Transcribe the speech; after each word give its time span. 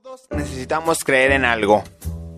Todos 0.00 0.28
necesitamos 0.30 1.02
creer 1.02 1.32
en 1.32 1.44
algo. 1.44 1.82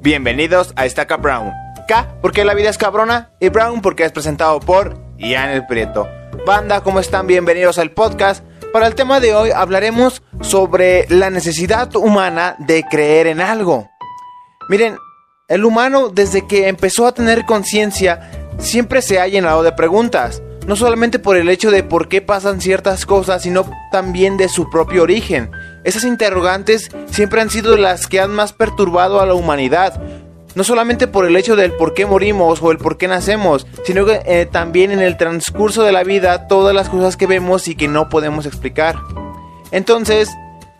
Bienvenidos 0.00 0.72
a 0.76 0.86
Estaca 0.86 1.18
Brown. 1.18 1.52
K 1.86 2.16
porque 2.22 2.42
la 2.42 2.54
vida 2.54 2.70
es 2.70 2.78
cabrona 2.78 3.32
y 3.38 3.50
Brown 3.50 3.82
porque 3.82 4.04
es 4.04 4.12
presentado 4.12 4.60
por 4.60 4.96
Ian 5.18 5.50
el 5.50 5.66
Prieto. 5.66 6.08
Banda, 6.46 6.82
¿cómo 6.82 7.00
están? 7.00 7.26
Bienvenidos 7.26 7.78
al 7.78 7.90
podcast. 7.90 8.42
Para 8.72 8.86
el 8.86 8.94
tema 8.94 9.20
de 9.20 9.34
hoy 9.34 9.50
hablaremos 9.50 10.22
sobre 10.40 11.06
la 11.10 11.28
necesidad 11.28 11.94
humana 11.96 12.56
de 12.60 12.82
creer 12.84 13.26
en 13.26 13.42
algo. 13.42 13.90
Miren, 14.70 14.96
el 15.46 15.66
humano 15.66 16.08
desde 16.08 16.46
que 16.46 16.66
empezó 16.66 17.06
a 17.06 17.12
tener 17.12 17.44
conciencia 17.44 18.48
siempre 18.58 19.02
se 19.02 19.20
ha 19.20 19.28
llenado 19.28 19.62
de 19.62 19.72
preguntas. 19.72 20.42
No 20.66 20.76
solamente 20.76 21.18
por 21.18 21.36
el 21.36 21.50
hecho 21.50 21.70
de 21.70 21.82
por 21.82 22.08
qué 22.08 22.22
pasan 22.22 22.62
ciertas 22.62 23.04
cosas, 23.04 23.42
sino 23.42 23.70
también 23.92 24.38
de 24.38 24.48
su 24.48 24.70
propio 24.70 25.02
origen. 25.02 25.50
Esas 25.84 26.04
interrogantes 26.04 26.90
siempre 27.10 27.40
han 27.40 27.50
sido 27.50 27.76
las 27.76 28.06
que 28.06 28.20
han 28.20 28.30
más 28.30 28.52
perturbado 28.52 29.20
a 29.20 29.26
la 29.26 29.34
humanidad. 29.34 30.00
No 30.54 30.64
solamente 30.64 31.06
por 31.06 31.26
el 31.26 31.36
hecho 31.36 31.54
del 31.56 31.72
por 31.72 31.94
qué 31.94 32.06
morimos 32.06 32.60
o 32.60 32.72
el 32.72 32.78
por 32.78 32.98
qué 32.98 33.06
nacemos, 33.06 33.66
sino 33.84 34.04
que 34.04 34.20
eh, 34.26 34.46
también 34.50 34.90
en 34.90 35.00
el 35.00 35.16
transcurso 35.16 35.84
de 35.84 35.92
la 35.92 36.02
vida 36.02 36.48
todas 36.48 36.74
las 36.74 36.88
cosas 36.88 37.16
que 37.16 37.26
vemos 37.26 37.68
y 37.68 37.76
que 37.76 37.88
no 37.88 38.08
podemos 38.08 38.46
explicar. 38.46 38.96
Entonces, 39.70 40.28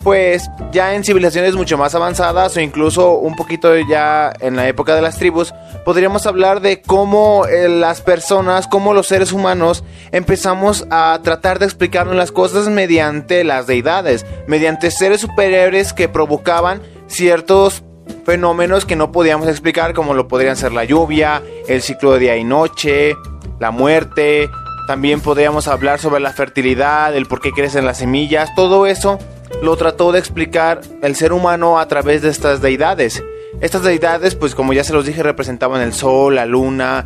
pues 0.03 0.51
ya 0.73 0.95
en 0.95 1.05
civilizaciones 1.05 1.57
mucho 1.57 1.77
más 1.77 1.95
avanzadas 1.95 2.57
o 2.57 2.61
incluso 2.61 3.19
un 3.19 3.37
poquito 3.37 3.77
ya 3.77 4.33
en 4.41 4.57
la 4.57 4.67
época 4.67 4.95
de 4.95 5.03
las 5.03 5.19
tribus, 5.19 5.53
podríamos 5.85 6.27
hablar 6.27 6.61
de 6.63 6.81
cómo 6.81 7.45
eh, 7.47 7.69
las 7.69 8.01
personas, 8.01 8.67
cómo 8.67 8.95
los 8.95 9.09
seres 9.09 9.33
humanos 9.33 9.85
empezamos 10.11 10.87
a 10.91 11.21
tratar 11.23 11.59
de 11.59 11.67
explicarnos 11.67 12.17
las 12.17 12.33
cosas 12.33 12.69
mediante 12.69 13.45
las 13.45 13.67
deidades, 13.67 14.25
mediante 14.47 14.91
seres 14.91 15.21
superiores 15.21 15.93
que 15.93 16.09
provocaban 16.09 16.81
ciertos 17.07 17.83
fenómenos 18.25 18.87
que 18.87 18.97
no 18.97 19.13
podíamos 19.13 19.49
explicar 19.49 19.93
como 19.93 20.15
lo 20.15 20.29
podrían 20.29 20.57
ser 20.57 20.73
la 20.73 20.85
lluvia, 20.85 21.43
el 21.69 21.83
ciclo 21.83 22.13
de 22.13 22.21
día 22.21 22.37
y 22.37 22.45
noche, 22.45 23.17
la 23.59 23.71
muerte, 23.71 24.49
también 24.87 25.21
podríamos 25.21 25.69
hablar 25.69 26.01
sobre 26.01 26.21
la 26.21 26.33
fertilidad, 26.33 27.15
el 27.15 27.27
por 27.27 27.41
qué 27.43 27.53
crecen 27.53 27.85
las 27.85 27.99
semillas, 27.99 28.55
todo 28.55 28.87
eso 28.87 29.19
lo 29.63 29.77
trató 29.77 30.13
de 30.13 30.19
explicar 30.19 30.81
el 31.03 31.17
ser 31.17 31.33
humano 31.33 31.79
a 31.79 31.89
través 31.89 32.23
de 32.23 32.29
estas 32.29 32.61
deidades. 32.61 33.23
Estas 33.61 33.83
deidades, 33.83 34.35
pues 34.35 34.55
como 34.55 34.73
ya 34.73 34.85
se 34.85 34.93
los 34.93 35.07
dije, 35.07 35.23
representaban 35.23 35.83
el 35.83 35.93
sol, 35.93 36.37
la 36.37 36.47
luna, 36.47 37.05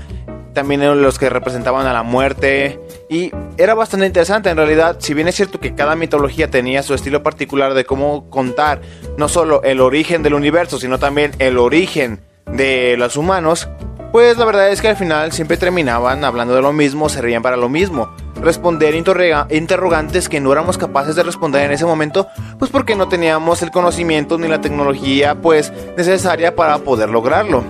también 0.55 0.83
eran 0.83 1.03
los 1.03 1.19
que 1.19 1.29
representaban 1.29 1.87
a 1.87 1.93
la 1.93 2.03
muerte. 2.03 2.79
Y 3.11 3.33
era 3.59 3.75
bastante 3.75 4.07
interesante 4.07 4.49
en 4.49 4.57
realidad, 4.57 4.97
si 5.01 5.13
bien 5.13 5.29
es 5.29 5.35
cierto 5.35 5.61
que 5.61 5.75
cada 5.75 5.97
mitología 5.97 6.51
tenía 6.51 6.83
su 6.83 6.95
estilo 6.95 7.23
particular 7.23 7.75
de 7.75 7.85
cómo 7.85 8.31
contar 8.31 8.81
no 9.19 9.29
solo 9.29 9.63
el 9.63 9.81
origen 9.81 10.23
del 10.23 10.35
universo, 10.35 10.79
sino 10.79 10.99
también 10.99 11.33
el 11.39 11.59
origen 11.59 12.21
de 12.51 12.97
los 12.97 13.17
humanos, 13.17 13.69
pues 14.13 14.39
la 14.39 14.45
verdad 14.45 14.71
es 14.71 14.81
que 14.81 14.89
al 14.89 14.97
final 14.97 15.33
siempre 15.33 15.57
terminaban 15.57 16.25
hablando 16.25 16.55
de 16.55 16.63
lo 16.63 16.73
mismo, 16.73 17.09
se 17.09 17.21
reían 17.21 17.43
para 17.43 17.57
lo 17.57 17.69
mismo. 17.69 18.15
Responder 18.41 18.95
interrogantes 18.95 20.29
que 20.29 20.41
no 20.41 20.53
éramos 20.53 20.77
capaces 20.77 21.17
de 21.17 21.23
responder 21.23 21.65
en 21.65 21.73
ese 21.73 21.87
momento, 21.87 22.27
pues 22.59 22.71
porque 22.71 22.95
no 22.95 23.09
teníamos 23.09 23.63
el 23.63 23.71
conocimiento 23.71 24.39
ni 24.39 24.49
la 24.49 24.61
tecnología 24.61 25.35
pues 25.37 25.73
necesaria 25.97 26.55
para 26.55 26.79
poder 26.79 27.11
lograrlo. 27.11 27.65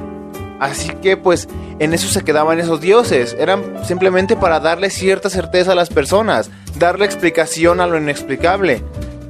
Así 0.60 0.90
que 1.02 1.16
pues 1.16 1.48
en 1.78 1.92
eso 1.92 2.08
se 2.08 2.22
quedaban 2.22 2.60
esos 2.60 2.80
dioses, 2.80 3.36
eran 3.38 3.84
simplemente 3.84 4.36
para 4.36 4.60
darle 4.60 4.90
cierta 4.90 5.28
certeza 5.28 5.72
a 5.72 5.76
las 5.76 5.90
personas, 5.90 6.50
darle 6.78 7.04
explicación 7.04 7.80
a 7.80 7.86
lo 7.86 7.98
inexplicable. 7.98 8.82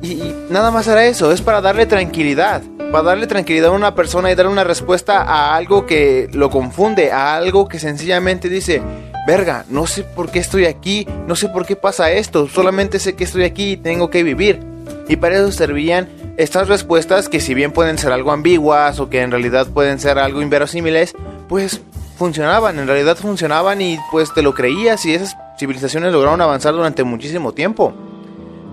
Y, 0.03 0.13
y 0.13 0.47
nada 0.51 0.71
más 0.71 0.87
era 0.87 1.07
eso, 1.07 1.33
es 1.33 1.43
para 1.43 1.61
darle 1.61 1.87
tranquilidad 1.87 2.63
para 2.95 3.09
darle 3.09 3.27
tranquilidad 3.27 3.71
a 3.71 3.73
una 3.73 3.97
persona 3.97 4.31
y 4.31 4.37
darle 4.37 4.53
una 4.53 4.63
respuesta 4.63 5.23
a 5.23 5.57
algo 5.57 5.85
que 5.85 6.29
lo 6.33 6.49
confunde, 6.49 7.11
a 7.11 7.35
algo 7.35 7.67
que 7.67 7.81
sencillamente 7.81 8.49
dice, 8.49 8.83
verga, 9.27 9.65
no 9.69 9.87
sé 9.87 10.03
por 10.03 10.31
qué 10.31 10.39
estoy 10.39 10.67
aquí, 10.67 11.07
no 11.27 11.37
sé 11.37 11.49
por 11.49 11.67
qué 11.67 11.77
pasa 11.77 12.13
esto, 12.13 12.49
solamente 12.49 12.99
sé 12.99 13.15
que 13.15 13.25
estoy 13.25 13.45
aquí 13.45 13.73
y 13.73 13.77
tengo 13.77 14.11
que 14.11 14.23
vivir. 14.23 14.61
Y 15.09 15.17
para 15.17 15.37
eso 15.37 15.53
servían 15.53 16.09
estas 16.37 16.69
respuestas 16.69 17.29
que 17.29 17.41
si 17.41 17.55
bien 17.55 17.73
pueden 17.73 17.99
ser 17.99 18.13
algo 18.13 18.33
ambiguas 18.33 19.01
o 19.01 19.09
que 19.09 19.23
en 19.23 19.31
realidad 19.31 19.67
pueden 19.69 19.99
ser 19.99 20.19
algo 20.19 20.43
inverosímiles, 20.43 21.15
pues 21.49 21.81
funcionaban, 22.17 22.79
en 22.79 22.87
realidad 22.87 23.17
funcionaban 23.17 23.81
y 23.81 23.99
pues 24.11 24.33
te 24.33 24.43
lo 24.43 24.55
creías 24.55 25.05
y 25.07 25.15
esas 25.15 25.37
civilizaciones 25.59 26.13
lograron 26.13 26.41
avanzar 26.41 26.75
durante 26.75 27.05
muchísimo 27.05 27.53
tiempo. 27.53 27.93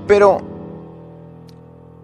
Pero 0.07 0.51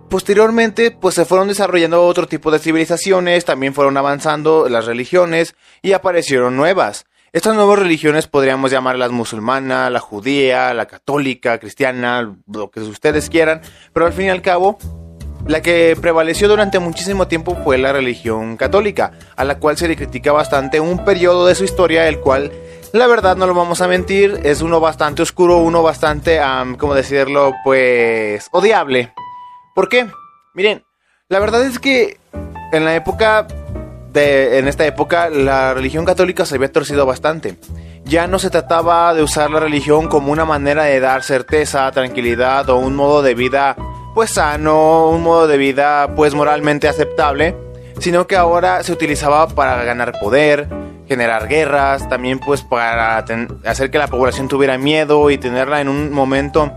Posteriormente, 0.10 0.92
pues 0.92 1.16
se 1.16 1.26
fueron 1.26 1.50
desarrollando 1.50 2.06
otro 2.06 2.28
tipo 2.28 2.50
de 2.50 2.60
civilizaciones, 2.60 3.44
también 3.44 3.74
fueron 3.74 3.98
avanzando 3.98 4.70
las 4.70 4.86
religiones 4.86 5.54
y 5.82 5.92
aparecieron 5.92 6.56
nuevas. 6.56 7.06
Estas 7.38 7.54
nuevas 7.54 7.78
religiones 7.78 8.26
podríamos 8.26 8.72
llamarlas 8.72 9.12
musulmana, 9.12 9.92
la 9.92 10.00
judía, 10.00 10.74
la 10.74 10.88
católica, 10.88 11.60
cristiana, 11.60 12.36
lo 12.52 12.72
que 12.72 12.80
ustedes 12.80 13.30
quieran, 13.30 13.62
pero 13.94 14.08
al 14.08 14.14
fin 14.14 14.26
y 14.26 14.30
al 14.30 14.42
cabo, 14.42 14.80
la 15.46 15.62
que 15.62 15.96
prevaleció 16.02 16.48
durante 16.48 16.80
muchísimo 16.80 17.28
tiempo 17.28 17.56
fue 17.64 17.78
la 17.78 17.94
religión 17.94 18.58
católica, 18.58 19.12
a 19.36 19.46
la 19.46 19.60
cual 19.60 19.78
se 19.78 19.88
le 19.88 19.96
critica 19.96 20.32
bastante 20.32 20.80
un 20.80 21.06
periodo 21.06 21.46
de 21.46 21.54
su 21.54 21.64
historia, 21.64 22.08
el 22.08 22.22
cual, 22.22 22.52
la 22.92 23.06
verdad 23.06 23.38
no 23.38 23.46
lo 23.46 23.54
vamos 23.54 23.82
a 23.82 23.88
mentir, 23.88 24.40
es 24.42 24.64
uno 24.64 24.80
bastante 24.80 25.22
oscuro, 25.22 25.60
uno 25.60 25.84
bastante, 25.84 26.40
um, 26.42 26.74
¿cómo 26.74 26.96
decirlo? 26.96 27.54
Pues 27.64 28.48
odiable. 28.52 29.14
¿Por 29.76 29.90
qué? 29.90 30.08
Miren, 30.56 30.84
la 31.30 31.38
verdad 31.38 31.64
es 31.68 31.78
que 31.78 32.18
en 32.72 32.84
la 32.84 32.96
época 32.96 33.46
de, 34.18 34.58
en 34.58 34.68
esta 34.68 34.86
época 34.86 35.30
la 35.30 35.74
religión 35.74 36.06
católica 36.06 36.46
se 36.46 36.56
había 36.56 36.72
torcido 36.72 37.06
bastante. 37.06 37.56
Ya 38.06 38.28
no 38.28 38.40
se 38.40 38.50
trataba 38.50 39.14
de 39.14 39.22
usar 39.22 39.52
la 39.52 39.60
religión 39.60 40.08
como 40.08 40.32
una 40.32 40.46
manera 40.46 40.84
de 40.84 41.00
dar 41.00 41.24
certeza, 41.24 41.92
tranquilidad 41.92 42.70
o 42.70 42.78
un 42.78 42.96
modo 42.96 43.22
de 43.22 43.36
vida 43.36 43.76
pues 44.16 44.32
sano, 44.32 45.10
un 45.10 45.22
modo 45.22 45.48
de 45.48 45.58
vida 45.58 46.16
pues 46.16 46.34
moralmente 46.34 46.88
aceptable, 46.88 47.56
sino 48.00 48.26
que 48.26 48.36
ahora 48.36 48.82
se 48.84 48.92
utilizaba 48.92 49.48
para 49.50 49.84
ganar 49.84 50.20
poder, 50.20 50.68
generar 51.08 51.48
guerras, 51.48 52.10
también 52.10 52.40
pues 52.40 52.64
para 52.64 53.24
hacer 53.66 53.92
que 53.92 53.98
la 53.98 54.08
población 54.08 54.48
tuviera 54.48 54.78
miedo 54.78 55.30
y 55.30 55.38
tenerla 55.38 55.82
en 55.82 55.90
un 55.90 56.12
momento 56.12 56.72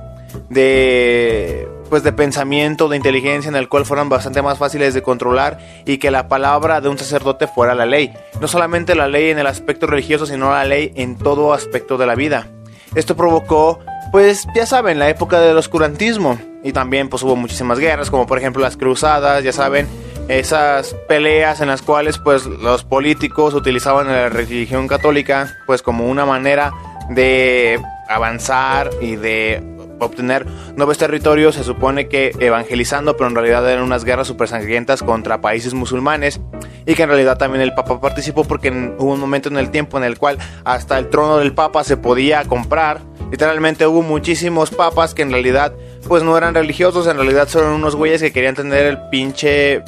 de 0.50 1.66
pues 1.90 2.02
de 2.04 2.12
pensamiento, 2.12 2.88
de 2.88 2.96
inteligencia 2.96 3.48
en 3.48 3.56
el 3.56 3.68
cual 3.68 3.84
fueran 3.84 4.08
bastante 4.08 4.40
más 4.40 4.58
fáciles 4.58 4.94
de 4.94 5.02
controlar 5.02 5.58
y 5.84 5.98
que 5.98 6.10
la 6.10 6.28
palabra 6.28 6.80
de 6.80 6.88
un 6.88 6.96
sacerdote 6.96 7.48
fuera 7.48 7.74
la 7.74 7.84
ley. 7.84 8.12
No 8.40 8.48
solamente 8.48 8.94
la 8.94 9.08
ley 9.08 9.30
en 9.30 9.38
el 9.38 9.46
aspecto 9.46 9.86
religioso, 9.86 10.24
sino 10.24 10.50
la 10.50 10.64
ley 10.64 10.92
en 10.94 11.16
todo 11.16 11.52
aspecto 11.52 11.98
de 11.98 12.06
la 12.06 12.14
vida. 12.14 12.46
Esto 12.94 13.16
provocó, 13.16 13.80
pues 14.12 14.46
ya 14.54 14.66
saben, 14.66 14.98
la 14.98 15.10
época 15.10 15.40
del 15.40 15.56
oscurantismo 15.56 16.38
y 16.62 16.72
también 16.72 17.08
pues 17.08 17.22
hubo 17.22 17.36
muchísimas 17.36 17.78
guerras, 17.78 18.10
como 18.10 18.26
por 18.26 18.38
ejemplo 18.38 18.62
las 18.62 18.76
cruzadas, 18.76 19.42
ya 19.44 19.52
saben, 19.52 19.88
esas 20.28 20.94
peleas 21.08 21.60
en 21.60 21.68
las 21.68 21.82
cuales 21.82 22.18
pues 22.18 22.46
los 22.46 22.84
políticos 22.84 23.52
utilizaban 23.54 24.06
la 24.06 24.28
religión 24.28 24.86
católica 24.86 25.56
pues 25.66 25.82
como 25.82 26.08
una 26.08 26.24
manera 26.24 26.72
de 27.08 27.80
avanzar 28.08 28.90
y 29.00 29.16
de 29.16 29.79
obtener 30.06 30.46
nuevos 30.76 30.98
territorios, 30.98 31.54
se 31.54 31.64
supone 31.64 32.08
que 32.08 32.32
evangelizando, 32.38 33.16
pero 33.16 33.28
en 33.28 33.34
realidad 33.34 33.68
eran 33.70 33.84
unas 33.84 34.04
guerras 34.04 34.26
super 34.26 34.48
sangrientas 34.48 35.02
contra 35.02 35.40
países 35.40 35.74
musulmanes 35.74 36.40
y 36.86 36.94
que 36.94 37.02
en 37.02 37.08
realidad 37.08 37.38
también 37.38 37.62
el 37.62 37.74
Papa 37.74 38.00
participó 38.00 38.44
porque 38.44 38.70
hubo 38.70 39.12
un 39.12 39.20
momento 39.20 39.48
en 39.48 39.56
el 39.56 39.70
tiempo 39.70 39.98
en 39.98 40.04
el 40.04 40.18
cual 40.18 40.38
hasta 40.64 40.98
el 40.98 41.08
trono 41.08 41.38
del 41.38 41.52
Papa 41.52 41.84
se 41.84 41.96
podía 41.96 42.44
comprar. 42.44 43.00
Literalmente 43.30 43.86
hubo 43.86 44.02
muchísimos 44.02 44.70
papas 44.70 45.14
que 45.14 45.22
en 45.22 45.30
realidad 45.30 45.72
pues 46.08 46.22
no 46.22 46.36
eran 46.36 46.54
religiosos, 46.54 47.06
en 47.06 47.16
realidad 47.16 47.48
son 47.48 47.66
unos 47.66 47.94
güeyes 47.94 48.20
que 48.20 48.32
querían 48.32 48.54
tener 48.54 48.86
el 48.86 48.98
pinche 49.10 49.82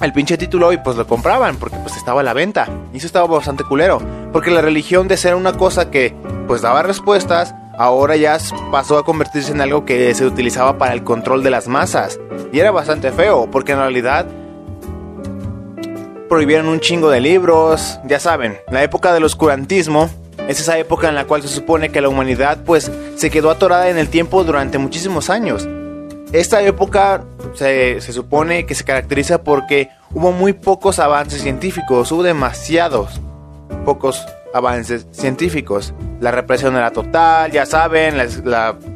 el 0.00 0.12
pinche 0.12 0.36
título 0.36 0.72
y 0.72 0.76
pues 0.78 0.96
lo 0.96 1.06
compraban 1.06 1.56
porque 1.56 1.76
pues 1.78 1.96
estaba 1.96 2.20
a 2.20 2.24
la 2.24 2.32
venta. 2.32 2.68
Y 2.92 2.98
eso 2.98 3.06
estaba 3.06 3.26
bastante 3.26 3.64
culero, 3.64 4.00
porque 4.32 4.50
la 4.50 4.60
religión 4.60 5.08
de 5.08 5.16
ser 5.16 5.34
una 5.34 5.54
cosa 5.54 5.90
que 5.90 6.14
pues 6.46 6.62
daba 6.62 6.82
respuestas 6.82 7.54
ahora 7.78 8.16
ya 8.16 8.36
pasó 8.70 8.98
a 8.98 9.04
convertirse 9.04 9.52
en 9.52 9.60
algo 9.60 9.84
que 9.84 10.12
se 10.14 10.26
utilizaba 10.26 10.76
para 10.76 10.92
el 10.92 11.04
control 11.04 11.42
de 11.42 11.50
las 11.50 11.68
masas. 11.68 12.20
Y 12.52 12.58
era 12.58 12.72
bastante 12.72 13.12
feo, 13.12 13.48
porque 13.50 13.72
en 13.72 13.78
realidad 13.78 14.26
prohibieron 16.28 16.68
un 16.68 16.80
chingo 16.80 17.08
de 17.08 17.20
libros, 17.20 18.00
ya 18.04 18.20
saben, 18.20 18.58
la 18.70 18.82
época 18.82 19.14
del 19.14 19.24
oscurantismo 19.24 20.10
es 20.46 20.60
esa 20.60 20.78
época 20.78 21.08
en 21.08 21.14
la 21.14 21.24
cual 21.24 21.40
se 21.42 21.48
supone 21.48 21.90
que 21.90 22.00
la 22.00 22.08
humanidad 22.08 22.58
pues 22.64 22.90
se 23.16 23.30
quedó 23.30 23.50
atorada 23.50 23.88
en 23.88 23.96
el 23.96 24.08
tiempo 24.08 24.44
durante 24.44 24.76
muchísimos 24.78 25.30
años. 25.30 25.66
Esta 26.32 26.62
época 26.62 27.24
se, 27.54 28.00
se 28.00 28.12
supone 28.12 28.66
que 28.66 28.74
se 28.74 28.84
caracteriza 28.84 29.42
porque 29.42 29.88
hubo 30.12 30.32
muy 30.32 30.52
pocos 30.52 30.98
avances 30.98 31.42
científicos, 31.42 32.12
hubo 32.12 32.22
demasiados 32.22 33.20
pocos 33.84 34.26
avances 34.54 35.06
científicos. 35.12 35.94
La 36.20 36.30
represión 36.30 36.76
era 36.76 36.92
total, 36.92 37.50
ya 37.52 37.66
saben, 37.66 38.16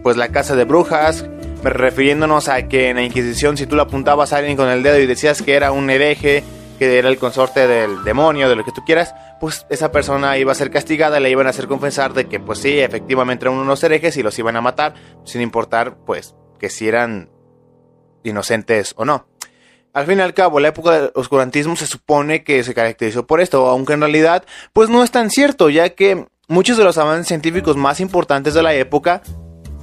pues 0.03 0.17
la 0.17 0.29
casa 0.29 0.57
de 0.57 0.65
brujas, 0.65 1.27
refiriéndonos 1.63 2.49
a 2.49 2.69
que 2.69 2.91
en 2.91 2.97
la 2.97 3.03
Inquisición 3.03 3.57
si 3.57 3.67
tú 3.67 3.77
le 3.77 3.83
apuntabas 3.83 4.33
a 4.33 4.39
alguien 4.39 4.57
con 4.57 4.69
el 4.69 4.83
dedo 4.83 4.99
y 4.99 5.07
decías 5.07 5.43
que 5.43 5.55
era 5.55 5.73
un 5.73 5.91
hereje, 5.91 6.43
que 6.79 6.99
era 6.99 7.09
el 7.09 7.19
consorte 7.19 7.67
del 7.67 8.03
demonio, 8.05 8.49
de 8.49 8.57
lo 8.57 8.65
que 8.65 8.73
tú 8.73 8.83
quieras, 8.85 9.15
pues 9.41 9.67
esa 9.71 9.93
persona 9.93 10.37
iba 10.39 10.53
a 10.53 10.57
ser 10.57 10.71
castigada, 10.71 11.21
le 11.21 11.31
iban 11.31 11.47
a 11.47 11.51
hacer 11.51 11.67
confesar 11.67 12.13
de 12.13 12.27
que 12.27 12.41
pues 12.41 12.59
sí, 12.59 12.79
efectivamente 12.79 13.45
eran 13.45 13.59
unos 13.59 13.83
herejes 13.85 14.17
y 14.17 14.23
los 14.23 14.39
iban 14.39 14.57
a 14.57 14.61
matar, 14.61 14.95
sin 15.25 15.43
importar 15.43 15.97
pues 16.05 16.35
que 16.59 16.71
si 16.71 16.89
eran 16.89 17.31
inocentes 18.23 18.95
o 18.97 19.05
no. 19.05 19.27
Al 19.93 20.07
fin 20.07 20.19
y 20.19 20.23
al 20.23 20.33
cabo, 20.33 20.59
la 20.59 20.69
época 20.69 20.91
del 20.93 21.11
oscurantismo 21.15 21.77
se 21.77 21.87
supone 21.87 22.45
que 22.45 22.65
se 22.65 22.73
caracterizó 22.73 23.27
por 23.27 23.43
esto, 23.43 23.69
aunque 23.69 23.93
en 23.93 24.01
realidad 24.01 24.45
pues 24.73 24.89
no 24.89 25.05
es 25.05 25.11
tan 25.11 25.29
cierto, 25.29 25.69
ya 25.69 25.91
que 25.91 26.27
muchos 26.49 26.79
de 26.79 26.85
los 26.85 26.97
avances 26.97 27.29
científicos 27.29 27.77
más 27.77 28.01
importantes 28.01 28.55
de 28.55 28.63
la 28.63 28.73
época 28.73 29.23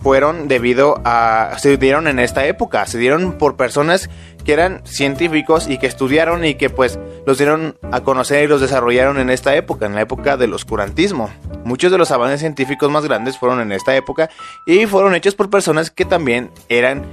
fueron 0.01 0.47
debido 0.47 0.99
a... 1.05 1.55
se 1.59 1.77
dieron 1.77 2.07
en 2.07 2.17
esta 2.17 2.47
época, 2.47 2.87
se 2.87 2.97
dieron 2.97 3.37
por 3.37 3.55
personas 3.55 4.09
que 4.45 4.53
eran 4.53 4.81
científicos 4.83 5.67
y 5.67 5.77
que 5.77 5.85
estudiaron 5.85 6.43
y 6.43 6.55
que 6.55 6.71
pues 6.71 6.97
los 7.27 7.37
dieron 7.37 7.77
a 7.91 8.01
conocer 8.01 8.45
y 8.45 8.47
los 8.47 8.61
desarrollaron 8.61 9.19
en 9.19 9.29
esta 9.29 9.55
época, 9.55 9.85
en 9.85 9.93
la 9.93 10.01
época 10.01 10.37
del 10.37 10.53
oscurantismo. 10.53 11.29
Muchos 11.65 11.91
de 11.91 11.99
los 11.99 12.09
avances 12.09 12.39
científicos 12.39 12.89
más 12.89 13.03
grandes 13.03 13.37
fueron 13.37 13.59
en 13.59 13.71
esta 13.71 13.95
época 13.95 14.29
y 14.65 14.87
fueron 14.87 15.13
hechos 15.13 15.35
por 15.35 15.51
personas 15.51 15.91
que 15.91 16.05
también 16.05 16.49
eran 16.69 17.05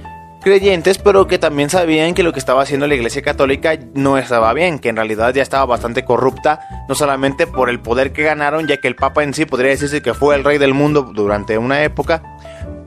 creyentes, 0.47 0.97
pero 0.97 1.27
que 1.27 1.37
también 1.37 1.69
sabían 1.69 2.13
que 2.13 2.23
lo 2.23 2.31
que 2.31 2.39
estaba 2.39 2.61
haciendo 2.61 2.87
la 2.87 2.95
Iglesia 2.95 3.21
Católica 3.21 3.77
no 3.93 4.17
estaba 4.17 4.53
bien, 4.53 4.79
que 4.79 4.87
en 4.87 4.95
realidad 4.95 5.33
ya 5.33 5.43
estaba 5.43 5.65
bastante 5.65 6.05
corrupta, 6.05 6.85
no 6.87 6.95
solamente 6.95 7.47
por 7.47 7.69
el 7.69 7.81
poder 7.81 8.13
que 8.13 8.23
ganaron, 8.23 8.65
ya 8.65 8.77
que 8.77 8.87
el 8.87 8.95
Papa 8.95 9.23
en 9.23 9.33
sí 9.33 9.45
podría 9.45 9.71
decirse 9.71 10.01
que 10.01 10.13
fue 10.13 10.35
el 10.35 10.45
rey 10.45 10.57
del 10.57 10.73
mundo 10.73 11.01
durante 11.01 11.57
una 11.57 11.83
época, 11.83 12.23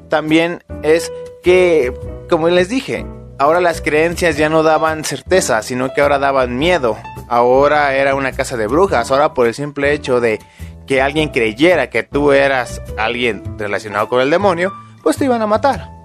también 0.08 0.64
es 0.82 1.12
que, 1.42 1.92
como 2.30 2.48
les 2.48 2.70
dije, 2.70 3.04
ahora 3.38 3.60
las 3.60 3.82
creencias 3.82 4.38
ya 4.38 4.48
no 4.48 4.62
daban 4.62 5.04
certeza, 5.04 5.60
sino 5.62 5.92
que 5.92 6.00
ahora 6.00 6.18
daban 6.18 6.56
miedo. 6.56 6.96
Ahora 7.28 7.94
era 7.94 8.14
una 8.14 8.32
casa 8.32 8.56
de 8.56 8.68
brujas, 8.68 9.10
ahora 9.10 9.34
por 9.34 9.46
el 9.46 9.54
simple 9.54 9.92
hecho 9.92 10.18
de 10.18 10.38
que 10.86 11.02
alguien 11.02 11.28
creyera 11.28 11.90
que 11.90 12.04
tú 12.04 12.32
eras 12.32 12.80
alguien 12.96 13.42
relacionado 13.58 14.08
con 14.08 14.22
el 14.22 14.30
demonio, 14.30 14.72
pues 15.02 15.18
te 15.18 15.26
iban 15.26 15.42
a 15.42 15.46
matar. 15.46 15.99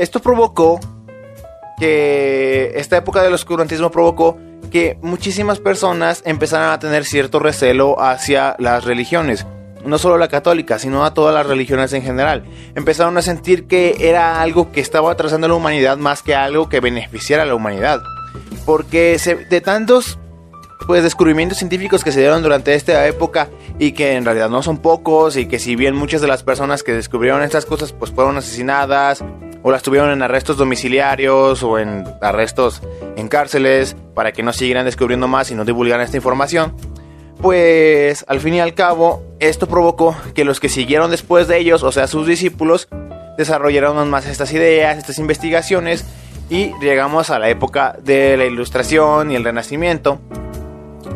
Esto 0.00 0.20
provocó 0.20 0.80
que 1.78 2.72
esta 2.76 2.96
época 2.96 3.22
del 3.22 3.34
oscurantismo 3.34 3.90
provocó 3.90 4.38
que 4.70 4.98
muchísimas 5.02 5.60
personas 5.60 6.22
empezaran 6.24 6.70
a 6.70 6.78
tener 6.78 7.04
cierto 7.04 7.38
recelo 7.38 8.00
hacia 8.00 8.56
las 8.58 8.84
religiones 8.84 9.46
no 9.84 9.98
solo 9.98 10.16
la 10.18 10.28
católica, 10.28 10.78
sino 10.78 11.04
a 11.04 11.12
todas 11.14 11.34
las 11.34 11.46
religiones 11.46 11.92
en 11.92 12.02
general. 12.02 12.44
Empezaron 12.74 13.16
a 13.16 13.22
sentir 13.22 13.66
que 13.66 13.96
era 14.00 14.40
algo 14.40 14.72
que 14.72 14.80
estaba 14.80 15.10
atrasando 15.10 15.46
a 15.46 15.48
la 15.48 15.54
humanidad 15.54 15.96
más 15.96 16.22
que 16.22 16.34
algo 16.34 16.68
que 16.68 16.80
beneficiara 16.80 17.44
a 17.44 17.46
la 17.46 17.54
humanidad. 17.54 18.02
Porque 18.66 19.18
de 19.48 19.60
tantos 19.60 20.18
pues, 20.86 21.02
descubrimientos 21.02 21.58
científicos 21.58 22.04
que 22.04 22.12
se 22.12 22.20
dieron 22.20 22.42
durante 22.42 22.74
esta 22.74 23.06
época 23.06 23.48
y 23.78 23.92
que 23.92 24.16
en 24.16 24.24
realidad 24.24 24.50
no 24.50 24.62
son 24.62 24.78
pocos 24.78 25.36
y 25.36 25.46
que 25.46 25.58
si 25.58 25.76
bien 25.76 25.94
muchas 25.94 26.20
de 26.20 26.28
las 26.28 26.42
personas 26.42 26.82
que 26.82 26.92
descubrieron 26.92 27.42
estas 27.42 27.64
cosas 27.64 27.92
pues 27.92 28.10
fueron 28.10 28.36
asesinadas 28.36 29.24
o 29.62 29.70
las 29.70 29.82
tuvieron 29.82 30.10
en 30.10 30.22
arrestos 30.22 30.56
domiciliarios 30.56 31.62
o 31.62 31.78
en 31.78 32.04
arrestos 32.20 32.82
en 33.16 33.28
cárceles 33.28 33.96
para 34.14 34.32
que 34.32 34.42
no 34.42 34.52
siguieran 34.52 34.84
descubriendo 34.84 35.28
más 35.28 35.50
y 35.50 35.54
no 35.54 35.64
divulgaran 35.64 36.04
esta 36.04 36.16
información, 36.16 36.74
pues 37.40 38.24
al 38.28 38.40
fin 38.40 38.54
y 38.54 38.60
al 38.60 38.74
cabo 38.74 39.22
esto 39.38 39.66
provocó 39.66 40.16
que 40.34 40.44
los 40.44 40.60
que 40.60 40.68
siguieron 40.68 41.10
después 41.10 41.48
de 41.48 41.58
ellos, 41.58 41.82
o 41.82 41.92
sea 41.92 42.06
sus 42.06 42.26
discípulos, 42.26 42.88
desarrollaron 43.36 44.08
más 44.10 44.26
estas 44.26 44.52
ideas, 44.52 44.98
estas 44.98 45.18
investigaciones 45.18 46.04
y 46.50 46.72
llegamos 46.80 47.30
a 47.30 47.38
la 47.38 47.48
época 47.48 47.96
de 48.02 48.36
la 48.36 48.44
ilustración 48.44 49.30
y 49.30 49.36
el 49.36 49.44
renacimiento. 49.44 50.20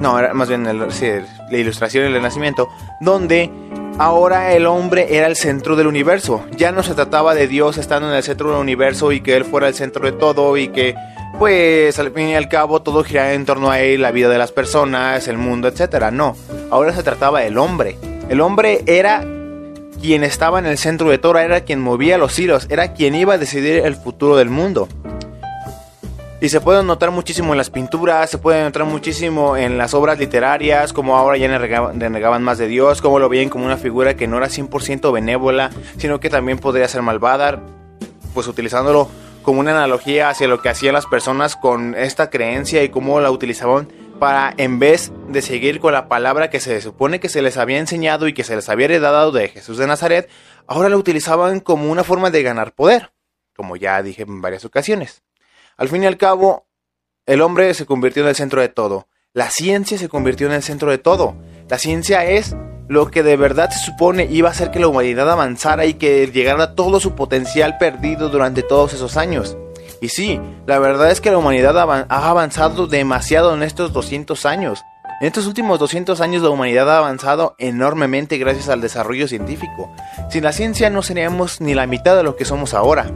No, 0.01 0.19
era 0.19 0.33
más 0.35 0.49
bien 0.49 0.65
la 0.65 1.59
ilustración 1.59 2.05
y 2.05 2.07
el 2.09 2.15
renacimiento, 2.15 2.69
donde 3.01 3.51
ahora 3.99 4.53
el 4.53 4.67
hombre 4.67 5.17
era 5.17 5.27
el 5.27 5.37
centro 5.37 5.77
del 5.77 5.87
universo. 5.87 6.45
Ya 6.57 6.73
no 6.73 6.83
se 6.83 6.95
trataba 6.95 7.35
de 7.35 7.49
Dios 7.49 7.79
estando 7.79 8.09
en 8.09 8.15
el 8.15 8.23
centro 8.23 8.51
del 8.51 8.61
universo 8.61 9.13
y 9.13 9.21
que 9.21 9.37
Él 9.37 9.45
fuera 9.45 9.69
el 9.69 9.75
centro 9.75 10.05
de 10.05 10.13
todo 10.13 10.57
y 10.57 10.69
que 10.69 10.95
pues 11.39 11.99
al 11.99 12.13
fin 12.13 12.29
y 12.29 12.35
al 12.35 12.49
cabo 12.49 12.83
todo 12.83 13.03
giraba 13.03 13.33
en 13.33 13.45
torno 13.45 13.71
a 13.71 13.81
él, 13.81 14.03
la 14.03 14.13
vida 14.13 14.29
de 14.29 14.39
las 14.39 14.53
personas, 14.53 15.27
el 15.27 15.37
mundo, 15.37 15.67
etc. 15.67 16.11
No, 16.13 16.37
ahora 16.71 16.95
se 16.95 17.03
trataba 17.03 17.41
del 17.41 17.59
hombre. 17.59 17.99
El 18.29 18.41
hombre 18.41 18.83
era 18.87 19.25
quien 20.01 20.23
estaba 20.23 20.59
en 20.59 20.67
el 20.67 20.79
centro 20.79 21.11
de 21.11 21.19
todo, 21.19 21.39
era 21.39 21.63
quien 21.63 21.81
movía 21.81 22.19
los 22.19 22.39
hilos, 22.39 22.67
era 22.71 22.93
quien 22.95 23.15
iba 23.15 23.35
a 23.35 23.39
decidir 23.39 23.79
el 23.85 23.97
futuro 23.97 24.37
del 24.37 24.49
mundo. 24.49 24.89
Y 26.45 26.51
se 26.51 26.61
puede 26.61 26.83
notar 26.83 27.11
muchísimo 27.11 27.55
en 27.55 27.57
las 27.57 27.71
pinturas, 27.71 28.29
se 28.29 28.37
puede 28.37 28.63
notar 28.63 28.85
muchísimo 28.85 29.57
en 29.57 29.79
las 29.79 29.95
obras 29.95 30.19
literarias, 30.19 30.93
como 30.93 31.17
ahora 31.17 31.39
ya 31.39 31.49
renegaban 31.57 32.43
más 32.43 32.59
de 32.59 32.67
Dios, 32.67 33.01
como 33.01 33.19
lo 33.19 33.31
veían 33.31 33.49
como 33.49 33.65
una 33.65 33.79
figura 33.79 34.15
que 34.15 34.27
no 34.27 34.37
era 34.37 34.49
100% 34.49 35.11
benévola, 35.11 35.71
sino 35.97 36.21
que 36.21 36.29
también 36.29 36.59
podría 36.59 36.87
ser 36.87 37.01
malvada, 37.01 37.63
pues 38.35 38.47
utilizándolo 38.47 39.09
como 39.43 39.61
una 39.61 39.71
analogía 39.71 40.29
hacia 40.29 40.47
lo 40.47 40.61
que 40.61 40.69
hacían 40.69 40.93
las 40.93 41.07
personas 41.07 41.57
con 41.57 41.95
esta 41.95 42.29
creencia 42.29 42.83
y 42.83 42.91
cómo 42.91 43.21
la 43.21 43.31
utilizaban 43.31 43.89
para, 44.19 44.53
en 44.59 44.79
vez 44.79 45.13
de 45.29 45.41
seguir 45.41 45.81
con 45.81 45.95
la 45.95 46.09
palabra 46.09 46.51
que 46.51 46.61
se 46.61 46.83
supone 46.83 47.21
que 47.21 47.31
se 47.31 47.41
les 47.41 47.57
había 47.57 47.79
enseñado 47.79 48.29
y 48.29 48.35
que 48.35 48.45
se 48.45 48.55
les 48.55 48.69
había 48.69 48.85
heredado 48.85 49.33
de 49.33 49.49
Jesús 49.49 49.79
de 49.79 49.87
Nazaret, 49.87 50.29
ahora 50.67 50.91
la 50.91 50.99
utilizaban 50.99 51.61
como 51.61 51.91
una 51.91 52.05
forma 52.05 52.31
de 52.31 52.43
ganar 52.43 52.75
poder, 52.75 53.13
como 53.57 53.77
ya 53.77 54.03
dije 54.03 54.25
en 54.25 54.43
varias 54.43 54.67
ocasiones. 54.67 55.23
Al 55.77 55.89
fin 55.89 56.03
y 56.03 56.07
al 56.07 56.17
cabo, 56.17 56.67
el 57.27 57.41
hombre 57.41 57.73
se 57.75 57.87
convirtió 57.87 58.23
en 58.23 58.29
el 58.29 58.35
centro 58.35 58.61
de 58.61 58.69
todo. 58.69 59.09
La 59.33 59.51
ciencia 59.51 59.99
se 59.99 60.09
convirtió 60.09 60.47
en 60.47 60.53
el 60.53 60.63
centro 60.63 60.91
de 60.91 60.99
todo. 60.99 61.35
La 61.69 61.79
ciencia 61.79 62.25
es 62.25 62.55
lo 62.87 63.11
que 63.11 63.23
de 63.23 63.37
verdad 63.37 63.71
se 63.71 63.85
supone 63.85 64.27
iba 64.31 64.49
a 64.49 64.53
hacer 64.53 64.71
que 64.71 64.79
la 64.79 64.89
humanidad 64.89 65.31
avanzara 65.31 65.87
y 65.87 65.95
que 65.95 66.27
llegara 66.29 66.63
a 66.63 66.75
todo 66.75 67.01
su 67.01 67.15
potencial 67.15 67.79
perdido 67.79 68.29
durante 68.29 68.63
todos 68.63 68.93
esos 68.93 69.17
años. 69.17 69.57
Y 70.01 70.11
sí, 70.11 70.41
la 70.67 70.79
verdad 70.79 71.11
es 71.11 71.21
que 71.21 71.31
la 71.31 71.39
humanidad 71.39 71.77
ha 71.79 72.29
avanzado 72.29 72.87
demasiado 72.87 73.55
en 73.55 73.63
estos 73.63 73.93
200 73.93 74.45
años. 74.47 74.83
En 75.21 75.29
estos 75.29 75.47
últimos 75.47 75.79
200 75.79 76.21
años 76.21 76.43
la 76.43 76.51
humanidad 76.51 76.91
ha 76.91 76.99
avanzado 76.99 77.55
enormemente 77.59 78.37
gracias 78.37 78.69
al 78.69 78.81
desarrollo 78.81 79.27
científico. 79.27 79.91
Sin 80.29 80.45
la 80.45 80.53
ciencia 80.53 80.91
no 80.91 81.03
seríamos 81.03 81.61
ni 81.61 81.75
la 81.75 81.87
mitad 81.87 82.17
de 82.17 82.23
lo 82.23 82.37
que 82.37 82.45
somos 82.45 82.75
ahora. 82.75 83.11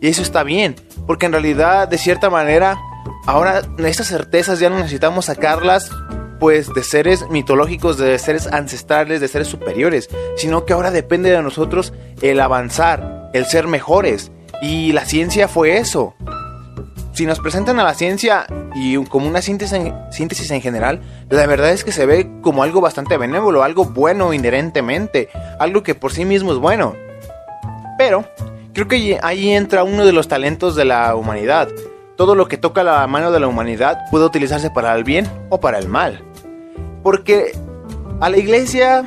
Y 0.00 0.08
eso 0.08 0.22
está 0.22 0.42
bien, 0.42 0.76
porque 1.06 1.26
en 1.26 1.32
realidad 1.32 1.88
de 1.88 1.98
cierta 1.98 2.30
manera 2.30 2.78
ahora 3.26 3.62
estas 3.78 4.08
certezas 4.08 4.58
ya 4.58 4.70
no 4.70 4.76
necesitamos 4.76 5.26
sacarlas 5.26 5.90
pues 6.38 6.72
de 6.72 6.82
seres 6.82 7.28
mitológicos, 7.30 7.98
de 7.98 8.18
seres 8.18 8.46
ancestrales, 8.46 9.20
de 9.20 9.28
seres 9.28 9.48
superiores, 9.48 10.08
sino 10.36 10.64
que 10.64 10.72
ahora 10.72 10.90
depende 10.90 11.30
de 11.30 11.42
nosotros 11.42 11.92
el 12.20 12.40
avanzar, 12.40 13.30
el 13.32 13.46
ser 13.46 13.66
mejores. 13.66 14.30
Y 14.62 14.92
la 14.92 15.04
ciencia 15.04 15.48
fue 15.48 15.78
eso. 15.78 16.14
Si 17.12 17.24
nos 17.24 17.40
presentan 17.40 17.80
a 17.80 17.84
la 17.84 17.94
ciencia 17.94 18.46
y 18.74 19.02
como 19.06 19.26
una 19.26 19.40
síntesis 19.40 20.50
en, 20.50 20.60
general, 20.60 21.00
la 21.30 21.46
verdad 21.46 21.70
es 21.70 21.82
que 21.82 21.92
se 21.92 22.04
ve 22.04 22.30
como 22.42 22.62
algo 22.62 22.82
bastante 22.82 23.16
benévolo, 23.16 23.62
algo 23.62 23.86
bueno 23.86 24.34
inherentemente, 24.34 25.30
algo 25.58 25.82
que 25.82 25.94
por 25.94 26.12
sí 26.12 26.26
mismo 26.26 26.52
es 26.52 26.58
bueno. 26.58 26.94
Pero 27.96 28.26
creo 28.76 28.88
que 28.88 29.18
ahí 29.22 29.52
entra 29.52 29.84
uno 29.84 30.04
de 30.04 30.12
los 30.12 30.28
talentos 30.28 30.76
de 30.76 30.84
la 30.84 31.16
humanidad, 31.16 31.70
todo 32.14 32.34
lo 32.34 32.46
que 32.46 32.58
toca 32.58 32.84
la 32.84 33.06
mano 33.06 33.32
de 33.32 33.40
la 33.40 33.46
humanidad 33.46 34.00
puede 34.10 34.26
utilizarse 34.26 34.68
para 34.68 34.94
el 34.94 35.02
bien 35.02 35.26
o 35.48 35.60
para 35.60 35.78
el 35.78 35.88
mal. 35.88 36.22
Porque 37.02 37.52
a 38.20 38.28
la 38.28 38.36
iglesia, 38.36 39.02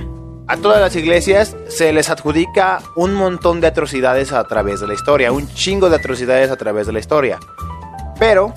a 0.47 0.57
todas 0.57 0.81
las 0.81 0.95
iglesias, 0.95 1.55
se 1.67 1.93
les 1.93 2.09
adjudica 2.09 2.79
un 2.95 3.13
montón 3.13 3.61
de 3.61 3.67
atrocidades 3.67 4.33
a 4.33 4.43
través 4.45 4.79
de 4.79 4.87
la 4.87 4.95
historia, 4.95 5.31
un 5.31 5.47
chingo 5.53 5.91
de 5.91 5.97
atrocidades 5.97 6.49
a 6.49 6.57
través 6.57 6.87
de 6.87 6.93
la 6.93 6.99
historia. 6.99 7.37
Pero 8.17 8.55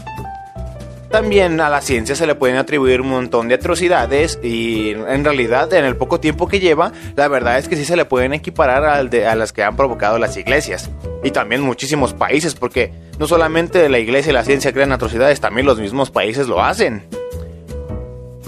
también 1.13 1.61
a 1.61 1.69
la 1.69 1.83
ciencia 1.83 2.17
se 2.17 2.27
le 2.27 2.35
pueden 2.35 2.57
atribuir 2.57 3.03
un 3.03 3.11
montón 3.11 3.47
de 3.47 3.55
atrocidades 3.55 4.41
y 4.43 4.91
en 4.91 5.25
realidad 5.25 5.73
en 5.75 5.85
el 5.85 5.95
poco 5.95 6.19
tiempo 6.19 6.49
que 6.49 6.59
lleva, 6.59 6.91
la 7.15 7.29
verdad 7.29 7.59
es 7.59 7.69
que 7.69 7.77
sí 7.77 7.85
se 7.85 7.97
le 7.97 8.07
pueden 8.07 8.33
equiparar 8.33 8.85
a 8.85 9.35
las 9.37 9.53
que 9.53 9.63
han 9.63 9.77
provocado 9.77 10.19
las 10.19 10.37
iglesias. 10.39 10.91
Y 11.23 11.31
también 11.31 11.61
muchísimos 11.61 12.15
países, 12.15 12.55
porque 12.55 12.93
no 13.19 13.29
solamente 13.29 13.89
la 13.91 13.99
iglesia 13.99 14.31
y 14.31 14.33
la 14.33 14.43
ciencia 14.43 14.73
crean 14.73 14.91
atrocidades, 14.91 15.39
también 15.39 15.67
los 15.67 15.79
mismos 15.79 16.11
países 16.11 16.49
lo 16.49 16.63
hacen. 16.63 17.05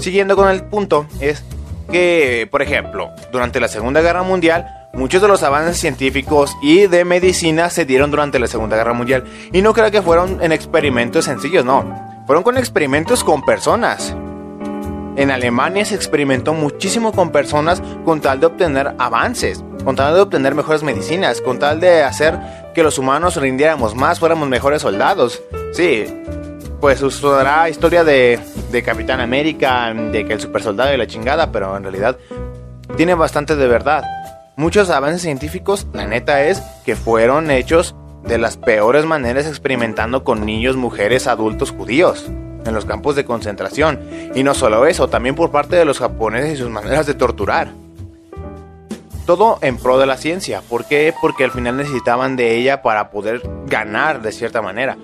Siguiendo 0.00 0.35
con 0.35 0.49
el 0.49 0.64
punto, 0.64 1.06
es 1.21 1.44
que, 1.92 2.49
por 2.50 2.62
ejemplo, 2.62 3.11
durante 3.30 3.61
la 3.61 3.68
Segunda 3.68 4.00
Guerra 4.00 4.23
Mundial, 4.23 4.88
muchos 4.94 5.21
de 5.21 5.28
los 5.28 5.42
avances 5.42 5.78
científicos 5.78 6.56
y 6.62 6.87
de 6.87 7.04
medicina 7.04 7.68
se 7.68 7.85
dieron 7.85 8.11
durante 8.11 8.38
la 8.38 8.47
Segunda 8.47 8.76
Guerra 8.76 8.94
Mundial. 8.94 9.25
Y 9.52 9.61
no 9.61 9.75
creo 9.75 9.90
que 9.90 10.00
fueron 10.00 10.42
en 10.42 10.50
experimentos 10.50 11.26
sencillos, 11.26 11.64
no. 11.64 12.13
Fueron 12.26 12.43
con 12.43 12.57
experimentos 12.57 13.23
con 13.23 13.43
personas. 13.43 14.16
En 15.16 15.31
Alemania 15.31 15.85
se 15.85 15.95
experimentó 15.95 16.54
muchísimo 16.54 17.12
con 17.12 17.31
personas 17.31 17.83
con 18.04 18.21
tal 18.21 18.40
de 18.40 18.47
obtener 18.47 18.95
avances. 18.99 19.62
con 19.85 19.97
tal 19.97 20.14
de 20.14 20.21
obtener 20.23 20.54
mejores 20.54 20.83
medicinas, 20.83 21.43
con 21.43 21.59
tal 21.59 21.78
de 21.78 22.02
hacer 22.02 22.38
que 22.75 22.83
los 22.83 22.97
humanos 22.99 23.37
rindiéramos 23.37 23.95
más, 23.95 24.19
fuéramos 24.19 24.49
mejores 24.49 24.81
soldados. 24.81 25.43
Sí, 25.75 26.07
pues 26.81 27.02
usará 27.02 27.69
historia 27.69 28.02
de, 28.02 28.40
de 28.73 28.83
Capitán 28.83 29.21
América, 29.21 29.93
de 29.93 30.25
que 30.25 30.33
el 30.33 30.40
super 30.40 30.62
soldado 30.62 30.95
y 30.95 30.97
la 30.97 31.07
chingada, 31.07 31.52
pero 31.52 31.76
en 31.76 31.83
realidad 31.83 32.16
tiene 32.97 33.14
bastante 33.14 33.57
de 33.57 33.69
verdad. 33.69 34.04
Muchos 34.57 34.88
avances 34.88 35.21
científicos, 35.21 35.87
la 35.93 36.07
neta 36.07 36.45
es 36.45 36.62
que 36.87 36.97
fueron 36.97 37.50
hechos 37.50 37.95
de 38.26 38.38
las 38.38 38.57
peores 38.57 39.04
maneras 39.04 39.47
experimentando 39.47 40.25
con 40.25 40.47
niños, 40.47 40.76
mujeres, 40.76 41.26
adultos 41.26 41.71
judíos 41.71 42.31
en 42.64 42.75
los 42.75 42.85
campos 42.85 43.16
de 43.16 43.25
concentración. 43.25 44.00
Y 44.35 44.43
no 44.43 44.54
solo 44.54 44.87
eso, 44.87 45.09
también 45.09 45.35
por 45.35 45.50
parte 45.50 45.76
de 45.76 45.85
los 45.85 45.99
japoneses 45.99 46.54
y 46.54 46.57
sus 46.57 46.71
maneras 46.71 47.07
de 47.07 47.14
torturar. 47.14 47.73
Todo 49.26 49.59
en 49.62 49.78
pro 49.78 49.99
de 49.99 50.07
la 50.07 50.16
ciencia. 50.16 50.61
¿Por 50.62 50.85
qué? 50.87 51.14
Porque 51.21 51.45
al 51.45 51.50
final 51.50 51.76
necesitaban 51.76 52.37
de 52.37 52.57
ella 52.57 52.83
para 52.83 53.11
poder 53.11 53.43
ganar 53.66 54.23
de 54.23 54.33
cierta 54.33 54.61
manera. 54.61 54.97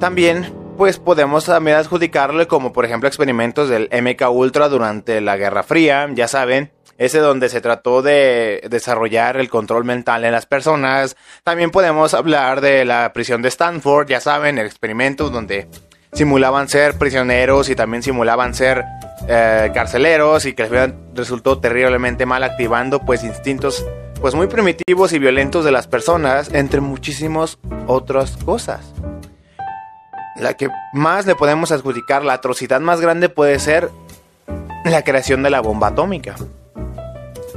También, 0.00 0.52
pues 0.76 0.98
podemos 0.98 1.44
también 1.44 1.76
adjudicarle 1.76 2.46
como 2.46 2.72
por 2.72 2.84
ejemplo 2.84 3.08
experimentos 3.08 3.68
del 3.68 3.88
MK 3.92 4.30
Ultra 4.30 4.68
durante 4.68 5.20
la 5.20 5.36
Guerra 5.36 5.62
Fría, 5.62 6.08
ya 6.14 6.28
saben, 6.28 6.72
ese 6.98 7.18
donde 7.20 7.48
se 7.48 7.60
trató 7.60 8.02
de 8.02 8.66
desarrollar 8.68 9.38
el 9.38 9.48
control 9.48 9.84
mental 9.84 10.24
en 10.24 10.32
las 10.32 10.46
personas. 10.46 11.16
También 11.44 11.70
podemos 11.70 12.12
hablar 12.12 12.60
de 12.60 12.84
la 12.84 13.12
prisión 13.12 13.40
de 13.40 13.48
Stanford, 13.48 14.08
ya 14.08 14.20
saben, 14.20 14.58
el 14.58 14.66
experimento 14.66 15.30
donde 15.30 15.68
simulaban 16.12 16.68
ser 16.68 16.98
prisioneros 16.98 17.68
y 17.68 17.76
también 17.76 18.02
simulaban 18.02 18.54
ser 18.54 18.84
eh, 19.28 19.70
carceleros 19.72 20.44
y 20.46 20.54
que 20.54 20.92
resultó 21.14 21.58
terriblemente 21.58 22.26
mal 22.26 22.42
activando 22.42 23.00
pues 23.00 23.22
instintos 23.24 23.84
pues 24.20 24.34
muy 24.34 24.48
primitivos 24.48 25.12
y 25.12 25.18
violentos 25.18 25.64
de 25.64 25.70
las 25.70 25.86
personas 25.86 26.52
entre 26.52 26.80
muchísimas 26.80 27.58
otras 27.86 28.36
cosas. 28.38 28.92
La 30.36 30.54
que 30.54 30.68
más 30.92 31.26
le 31.26 31.34
podemos 31.34 31.70
adjudicar, 31.72 32.24
la 32.24 32.34
atrocidad 32.34 32.80
más 32.80 33.00
grande 33.00 33.28
puede 33.28 33.58
ser 33.58 33.90
la 34.84 35.02
creación 35.02 35.42
de 35.42 35.50
la 35.50 35.60
bomba 35.60 35.88
atómica. 35.88 36.36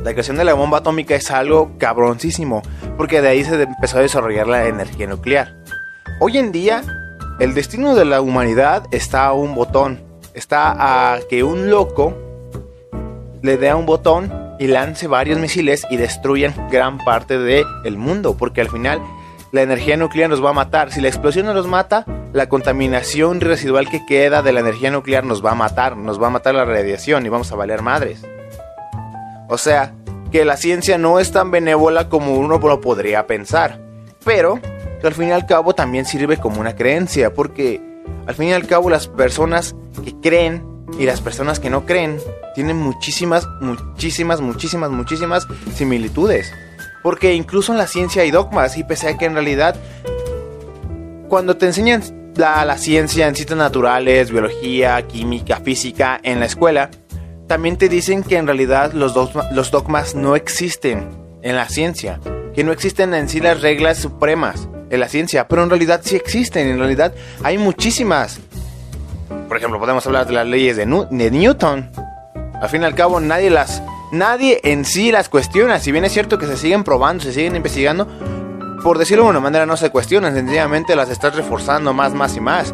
La 0.04 0.14
creación 0.14 0.38
de 0.38 0.46
la 0.46 0.56
bomba 0.56 0.80
atómica 0.80 1.14
es 1.14 1.30
algo 1.30 1.78
cabroncísimo, 1.78 2.64
porque 2.98 3.22
de 3.22 3.30
ahí 3.30 3.44
se 3.44 3.62
empezó 3.62 4.00
a 4.00 4.02
desarrollar 4.02 4.48
la 4.48 4.66
energía 4.66 5.06
nuclear. 5.06 5.56
Hoy 6.20 6.40
en 6.40 6.52
día, 6.52 6.82
el 7.40 7.54
destino 7.54 7.94
de 7.94 8.06
la 8.06 8.20
humanidad 8.22 8.84
está 8.92 9.26
a 9.26 9.34
un 9.34 9.54
botón. 9.54 10.02
Está 10.34 11.14
a 11.14 11.20
que 11.30 11.44
un 11.44 11.70
loco 11.70 12.18
le 13.44 13.58
dé 13.58 13.70
a 13.70 13.76
un 13.76 13.86
botón 13.86 14.34
y 14.58 14.68
lance 14.68 15.06
varios 15.06 15.38
misiles 15.38 15.86
y 15.92 15.98
destruyan 15.98 16.54
gran 16.72 16.98
parte 16.98 17.38
del 17.38 17.98
mundo, 17.98 18.36
porque 18.38 18.62
al 18.62 18.70
final 18.70 19.02
la 19.52 19.62
energía 19.62 19.98
nuclear 19.98 20.32
nos 20.32 20.44
va 20.44 20.50
a 20.50 20.54
matar. 20.54 20.92
Si 20.92 21.00
la 21.00 21.10
explosión 21.10 21.46
no 21.46 21.54
nos 21.54 21.68
mata, 21.68 22.06
la 22.34 22.50
contaminación 22.50 23.40
residual 23.40 23.88
que 23.88 24.04
queda 24.08 24.42
de 24.42 24.52
la 24.52 24.62
energía 24.62 24.90
nuclear 24.90 25.26
nos 25.26 25.46
va 25.46 25.52
a 25.52 25.56
matar, 25.56 25.96
nos 25.96 26.20
va 26.20 26.28
a 26.28 26.32
matar 26.32 26.56
la 26.56 26.66
radiación 26.66 27.24
y 27.26 27.30
vamos 27.30 27.52
a 27.52 27.56
valer 27.56 27.84
madres. 27.84 28.26
O 29.52 29.58
sea, 29.58 29.94
que 30.32 30.46
la 30.46 30.56
ciencia 30.56 30.98
no 30.98 31.20
es 31.20 31.34
tan 31.34 31.52
benévola 31.52 32.08
como 32.08 32.36
uno 32.36 32.58
lo 32.58 32.80
podría 32.80 33.28
pensar. 33.28 33.82
Pero 34.24 34.62
que 35.02 35.08
al 35.08 35.14
fin 35.14 35.28
y 35.28 35.32
al 35.34 35.46
cabo 35.46 35.76
también 35.76 36.06
sirve 36.06 36.38
como 36.38 36.62
una 36.62 36.74
creencia, 36.74 37.34
porque 37.34 37.82
al 38.28 38.34
fin 38.34 38.48
y 38.48 38.54
al 38.54 38.66
cabo 38.66 38.90
las 38.90 39.10
personas 39.10 39.76
que 40.06 40.16
creen 40.22 40.64
y 40.98 41.06
las 41.06 41.20
personas 41.20 41.60
que 41.60 41.70
no 41.70 41.86
creen 41.86 42.18
tienen 42.56 42.78
muchísimas, 42.78 43.46
muchísimas, 43.60 44.40
muchísimas, 44.40 44.90
muchísimas 44.90 45.46
similitudes. 45.76 46.50
Porque 47.04 47.34
incluso 47.34 47.74
en 47.74 47.78
la 47.78 47.88
ciencia 47.88 48.22
hay 48.22 48.32
dogmas 48.32 48.78
y 48.78 48.86
pese 48.86 49.10
a 49.10 49.18
que 49.18 49.26
en 49.26 49.34
realidad 49.34 49.76
cuando 51.28 51.58
te 51.58 51.66
enseñan 51.66 52.04
la, 52.38 52.64
la 52.64 52.78
ciencia 52.78 53.28
en 53.28 53.36
ciencias 53.36 53.58
naturales, 53.58 54.32
biología, 54.32 55.06
química, 55.08 55.58
física 55.58 56.22
en 56.24 56.40
la 56.40 56.46
escuela, 56.46 56.90
también 57.52 57.76
te 57.76 57.90
dicen 57.90 58.24
que 58.24 58.38
en 58.38 58.48
realidad 58.48 58.94
los, 58.94 59.14
los 59.52 59.72
dogmas 59.72 60.16
no 60.16 60.38
existen 60.38 61.10
en 61.42 61.58
la 61.58 61.68
ciencia, 61.68 62.18
que 62.56 62.64
no 62.64 62.72
existen 62.72 63.14
en 63.14 63.28
sí 63.28 63.42
las 63.42 63.60
reglas 63.60 63.98
supremas 63.98 64.70
en 64.90 65.02
la 65.02 65.10
ciencia, 65.10 65.50
pero 65.50 65.62
en 65.62 65.70
realidad 65.70 66.00
sí 66.02 66.16
existen, 66.16 66.66
en 66.70 66.80
realidad 66.80 67.14
hay 67.44 67.58
muchísimas. 67.58 68.40
Por 69.50 69.58
ejemplo, 69.58 69.82
podemos 69.82 70.08
hablar 70.08 70.28
de 70.28 70.32
las 70.32 70.48
leyes 70.48 70.78
de, 70.78 70.86
Newton. 70.86 71.92
Al 72.62 72.70
fin 72.70 72.84
y 72.84 72.86
al 72.86 72.96
cabo, 72.96 73.20
nadie 73.20 73.50
las, 73.50 73.84
nadie 74.14 74.62
en 74.64 74.86
sí 74.86 75.12
las 75.12 75.28
cuestiona. 75.28 75.82
Si 75.82 75.92
bien 75.92 76.06
es 76.06 76.14
cierto 76.14 76.38
que 76.38 76.48
se 76.48 76.56
siguen 76.56 76.86
probando, 76.86 77.22
se 77.22 77.34
siguen 77.34 77.58
investigando, 77.58 78.08
por 78.82 78.98
decirlo 78.98 79.26
de 79.26 79.32
una 79.32 79.42
manera 79.42 79.66
no 79.66 79.76
se 79.76 79.90
cuestionan, 79.90 80.34
sencillamente 80.36 80.96
las 80.96 81.10
estás 81.10 81.36
reforzando 81.36 81.92
más, 81.92 82.14
más 82.14 82.34
y 82.38 82.40
más. 82.40 82.74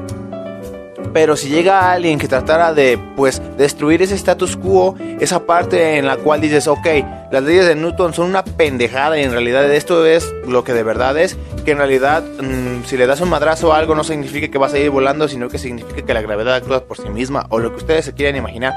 Pero 1.18 1.36
si 1.36 1.50
llega 1.50 1.92
alguien 1.92 2.20
que 2.20 2.28
tratara 2.28 2.76
de, 2.76 3.00
pues, 3.16 3.42
destruir 3.58 4.04
ese 4.04 4.14
status 4.14 4.56
quo, 4.56 4.94
esa 5.20 5.48
parte 5.48 5.98
en 5.98 6.06
la 6.06 6.18
cual 6.18 6.42
dices, 6.42 6.68
ok, 6.68 6.86
las 7.32 7.42
leyes 7.42 7.66
de 7.66 7.74
Newton 7.74 8.14
son 8.14 8.28
una 8.28 8.44
pendejada 8.44 9.18
y 9.18 9.24
en 9.24 9.32
realidad 9.32 9.68
esto 9.74 10.06
es 10.06 10.32
lo 10.48 10.64
que 10.64 10.74
de 10.74 10.84
verdad 10.84 11.18
es, 11.18 11.36
que 11.66 11.72
en 11.72 11.80
realidad 11.80 12.22
mm, 12.22 12.84
si 12.86 12.98
le 12.98 13.08
das 13.08 13.20
un 13.20 13.30
madrazo 13.30 13.74
a 13.74 13.80
algo 13.80 13.96
no 13.96 14.04
significa 14.04 14.50
que 14.50 14.60
vas 14.60 14.76
a 14.76 14.78
ir 14.78 14.92
volando, 14.92 15.28
sino 15.28 15.50
que 15.50 15.58
significa 15.58 16.04
que 16.04 16.14
la 16.14 16.22
gravedad 16.22 16.54
actúa 16.54 16.84
por 16.84 16.98
sí 16.98 17.10
misma 17.10 17.48
o 17.50 17.58
lo 17.58 17.72
que 17.72 17.78
ustedes 17.78 18.06
se 18.06 18.14
quieran 18.14 18.36
imaginar. 18.36 18.76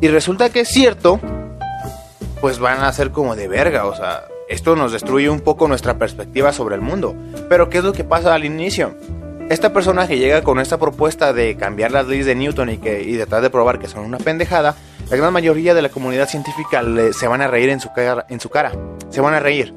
Y 0.00 0.08
resulta 0.08 0.50
que 0.50 0.62
es 0.62 0.68
cierto, 0.68 1.20
pues 2.40 2.58
van 2.58 2.82
a 2.82 2.92
ser 2.92 3.12
como 3.12 3.36
de 3.36 3.46
verga, 3.46 3.86
o 3.86 3.94
sea, 3.94 4.24
esto 4.48 4.74
nos 4.74 4.90
destruye 4.90 5.30
un 5.30 5.42
poco 5.42 5.68
nuestra 5.68 5.96
perspectiva 5.96 6.52
sobre 6.52 6.74
el 6.74 6.80
mundo. 6.80 7.14
Pero 7.48 7.70
¿qué 7.70 7.78
es 7.78 7.84
lo 7.84 7.92
que 7.92 8.02
pasa 8.02 8.34
al 8.34 8.44
inicio? 8.44 8.96
Esta 9.48 9.72
persona 9.72 10.06
que 10.06 10.18
llega 10.18 10.42
con 10.42 10.60
esta 10.60 10.78
propuesta 10.78 11.32
de 11.32 11.56
cambiar 11.56 11.90
las 11.90 12.06
leyes 12.06 12.26
de 12.26 12.34
Newton 12.34 12.68
y, 12.68 12.76
que, 12.76 13.02
y 13.02 13.16
tratar 13.16 13.40
de 13.40 13.48
probar 13.48 13.78
que 13.78 13.88
son 13.88 14.04
una 14.04 14.18
pendejada, 14.18 14.76
la 15.08 15.16
gran 15.16 15.32
mayoría 15.32 15.72
de 15.72 15.80
la 15.80 15.88
comunidad 15.88 16.28
científica 16.28 16.84
se 17.12 17.26
van 17.26 17.40
a 17.40 17.48
reír 17.48 17.70
en 17.70 17.80
su, 17.80 17.90
cara, 17.94 18.26
en 18.28 18.40
su 18.40 18.50
cara. 18.50 18.72
Se 19.08 19.22
van 19.22 19.32
a 19.32 19.40
reír. 19.40 19.72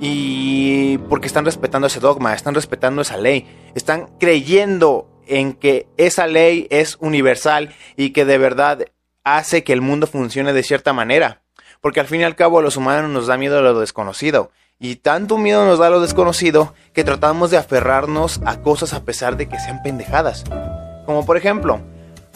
Y 0.00 0.96
porque 1.10 1.26
están 1.26 1.44
respetando 1.44 1.86
ese 1.86 2.00
dogma, 2.00 2.32
están 2.32 2.54
respetando 2.54 3.02
esa 3.02 3.18
ley, 3.18 3.46
están 3.74 4.08
creyendo 4.18 5.06
en 5.26 5.52
que 5.52 5.86
esa 5.98 6.26
ley 6.26 6.66
es 6.70 6.96
universal 6.98 7.74
y 7.96 8.10
que 8.10 8.24
de 8.24 8.38
verdad 8.38 8.86
hace 9.22 9.64
que 9.64 9.74
el 9.74 9.82
mundo 9.82 10.06
funcione 10.06 10.54
de 10.54 10.62
cierta 10.62 10.94
manera. 10.94 11.42
Porque 11.80 12.00
al 12.00 12.06
fin 12.06 12.20
y 12.20 12.24
al 12.24 12.36
cabo 12.36 12.58
a 12.58 12.62
los 12.62 12.76
humanos 12.76 13.10
nos 13.10 13.26
da 13.26 13.36
miedo 13.36 13.58
a 13.58 13.62
lo 13.62 13.80
desconocido. 13.80 14.50
Y 14.78 14.96
tanto 14.96 15.38
miedo 15.38 15.64
nos 15.66 15.78
da 15.78 15.90
lo 15.90 16.00
desconocido 16.00 16.74
que 16.92 17.04
tratamos 17.04 17.50
de 17.50 17.58
aferrarnos 17.58 18.40
a 18.44 18.60
cosas 18.60 18.94
a 18.94 19.04
pesar 19.04 19.36
de 19.36 19.48
que 19.48 19.58
sean 19.58 19.82
pendejadas. 19.82 20.44
Como 21.06 21.26
por 21.26 21.36
ejemplo, 21.36 21.80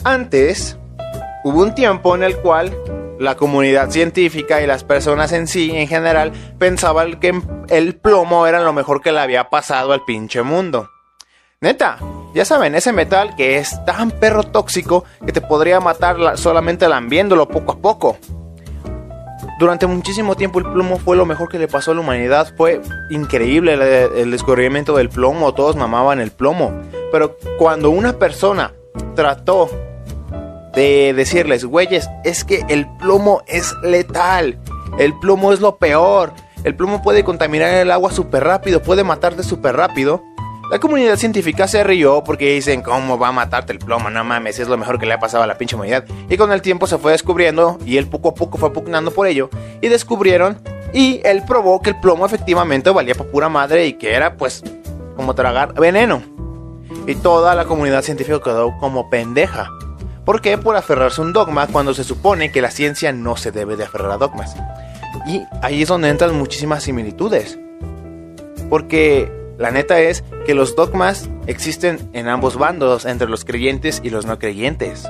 antes 0.04 0.78
hubo 1.44 1.62
un 1.62 1.74
tiempo 1.74 2.14
en 2.14 2.22
el 2.22 2.36
cual 2.38 2.76
la 3.18 3.36
comunidad 3.36 3.90
científica 3.90 4.60
y 4.60 4.66
las 4.66 4.84
personas 4.84 5.32
en 5.32 5.46
sí, 5.46 5.70
en 5.74 5.88
general, 5.88 6.32
pensaban 6.58 7.20
que 7.20 7.40
el 7.68 7.96
plomo 7.96 8.46
era 8.46 8.60
lo 8.60 8.72
mejor 8.72 9.00
que 9.00 9.12
le 9.12 9.20
había 9.20 9.50
pasado 9.50 9.92
al 9.92 10.04
pinche 10.04 10.42
mundo. 10.42 10.90
Neta, 11.60 11.98
ya 12.34 12.44
saben, 12.44 12.74
ese 12.74 12.92
metal 12.92 13.36
que 13.36 13.56
es 13.56 13.82
tan 13.84 14.10
perro 14.10 14.42
tóxico 14.42 15.04
que 15.24 15.32
te 15.32 15.40
podría 15.40 15.80
matar 15.80 16.36
solamente 16.36 16.88
lambiéndolo 16.88 17.48
poco 17.48 17.72
a 17.72 17.78
poco. 17.78 18.18
Durante 19.58 19.87
muchísimo 19.87 20.34
tiempo 20.34 20.58
el 20.58 20.64
plomo 20.64 20.99
fue 20.99 21.16
lo 21.16 21.26
mejor 21.26 21.49
que 21.49 21.58
le 21.58 21.68
pasó 21.68 21.92
a 21.92 21.94
la 21.94 22.00
humanidad. 22.00 22.52
Fue 22.56 22.80
increíble 23.11 23.75
el, 23.75 24.30
descubrimiento 24.30 24.96
del 24.96 25.08
plomo. 25.08 25.54
Todos 25.54 25.76
mamaban 25.76 26.20
el 26.20 26.32
plomo. 26.32 26.73
Pero 27.12 27.37
cuando 27.58 27.90
una 27.90 28.14
persona 28.14 28.73
trató 29.14 29.70
de 30.75 31.14
decirles, 31.14 31.64
güeyes, 31.64 32.11
es 32.25 32.44
que 32.44 32.64
el 32.68 32.88
plomo 32.99 33.42
es 33.46 33.73
letal. 33.84 34.58
El 34.99 35.16
plomo 35.20 35.52
es 35.52 35.61
lo 35.61 35.76
peor. 35.76 36.32
El 36.64 36.75
plomo 36.75 37.02
puede 37.02 37.23
contaminar 37.23 37.75
el 37.75 37.92
agua 37.92 38.11
súper 38.11 38.42
rápido, 38.42 38.82
puede 38.82 39.04
matarte 39.04 39.44
súper 39.44 39.76
rápido. 39.76 40.23
La 40.75 40.81
comunidad 40.81 41.14
científica 41.14 41.69
se 41.69 41.85
rió 41.85 42.25
porque 42.25 42.52
dicen, 42.52 42.83
¿cómo 42.83 43.16
va 43.16 43.28
a 43.28 43.33
matarte 43.33 43.73
el 43.73 43.78
plomo? 43.78 44.11
No 44.11 44.25
mames, 44.25 44.59
es 44.59 44.66
lo 44.66 44.76
mejor 44.76 44.99
que 44.99 45.07
le 45.07 45.14
ha 45.14 45.21
pasado 45.21 45.45
a 45.45 45.47
la 45.47 45.57
pinche 45.57 45.76
humanidad. 45.76 46.04
Y 46.28 46.37
con 46.37 46.50
el 46.50 46.62
tiempo 46.62 46.88
se 46.88 46.99
fue 46.99 47.12
descubriendo 47.12 47.78
y 47.87 47.97
él 47.97 48.09
poco 48.09 48.31
a 48.31 48.35
poco 48.35 48.59
fue 48.59 48.73
pugnando 48.73 49.12
por 49.12 49.28
ello. 49.28 49.50
Y 49.81 49.87
descubrieron 49.87 50.59
y 50.93 51.21
él 51.23 51.45
probó 51.47 51.81
que 51.81 51.90
el 51.90 52.00
plomo 52.00 52.26
efectivamente 52.26 52.90
valía 52.90 53.14
para 53.14 53.31
pura 53.31 53.49
madre 53.49 53.87
y 53.87 53.93
que 53.93 54.14
era 54.14 54.37
pues 54.37 54.64
como 55.14 55.37
tragar 55.37 55.75
veneno. 55.75 56.25
Y 57.07 57.14
toda 57.14 57.54
la 57.54 57.66
comunidad 57.66 58.02
científica 58.02 58.40
quedó 58.43 58.76
como 58.78 59.09
pendeja. 59.09 59.71
¿Por 60.25 60.40
qué? 60.40 60.59
Por 60.59 60.75
aferrarse 60.75 61.21
a 61.21 61.25
un 61.25 61.33
dogma 61.33 61.69
cuando 61.69 61.95
se 61.95 62.02
supone 62.02 62.50
que 62.50 62.61
la 62.61 62.73
ciencia 62.73 63.12
no 63.12 63.37
se 63.37 63.52
debe 63.52 63.76
de 63.76 63.85
aferrar 63.85 64.11
a 64.11 64.16
dogmas. 64.16 64.57
Y 65.25 65.40
ahí 65.62 65.83
es 65.83 65.88
donde 65.88 66.09
entran 66.09 66.35
muchísimas 66.35 66.83
similitudes. 66.83 67.61
Porque 68.69 69.43
la 69.64 69.71
neta 69.71 69.99
es 69.99 70.23
que 70.44 70.52
los 70.52 70.76
dogmas 70.76 71.30
existen 71.47 72.11
en 72.12 72.28
ambos 72.28 72.59
bandos, 72.59 73.06
entre 73.06 73.30
los 73.30 73.47
creyentes 73.47 74.02
y 74.04 74.11
los 74.11 74.26
no 74.26 74.38
creyentes. 74.38 75.04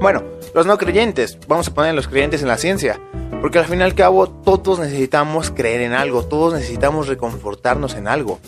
Bueno, 0.00 0.24
los 0.56 0.66
no 0.66 0.76
creyentes, 0.76 1.38
vamos 1.46 1.68
a 1.68 1.72
poner 1.72 1.94
los 1.94 2.08
creyentes 2.08 2.42
en 2.42 2.48
la 2.48 2.58
ciencia, 2.58 2.98
Porque 3.40 3.60
al 3.60 3.66
fin 3.66 3.78
y 3.78 3.84
al 3.84 3.94
cabo 3.94 4.26
todos 4.26 4.80
necesitamos 4.80 5.52
creer 5.52 5.82
en 5.82 5.92
algo, 5.92 6.24
todos 6.24 6.52
necesitamos 6.52 7.06
reconfortarnos 7.06 7.94
en 7.94 8.08
algo. 8.08 8.40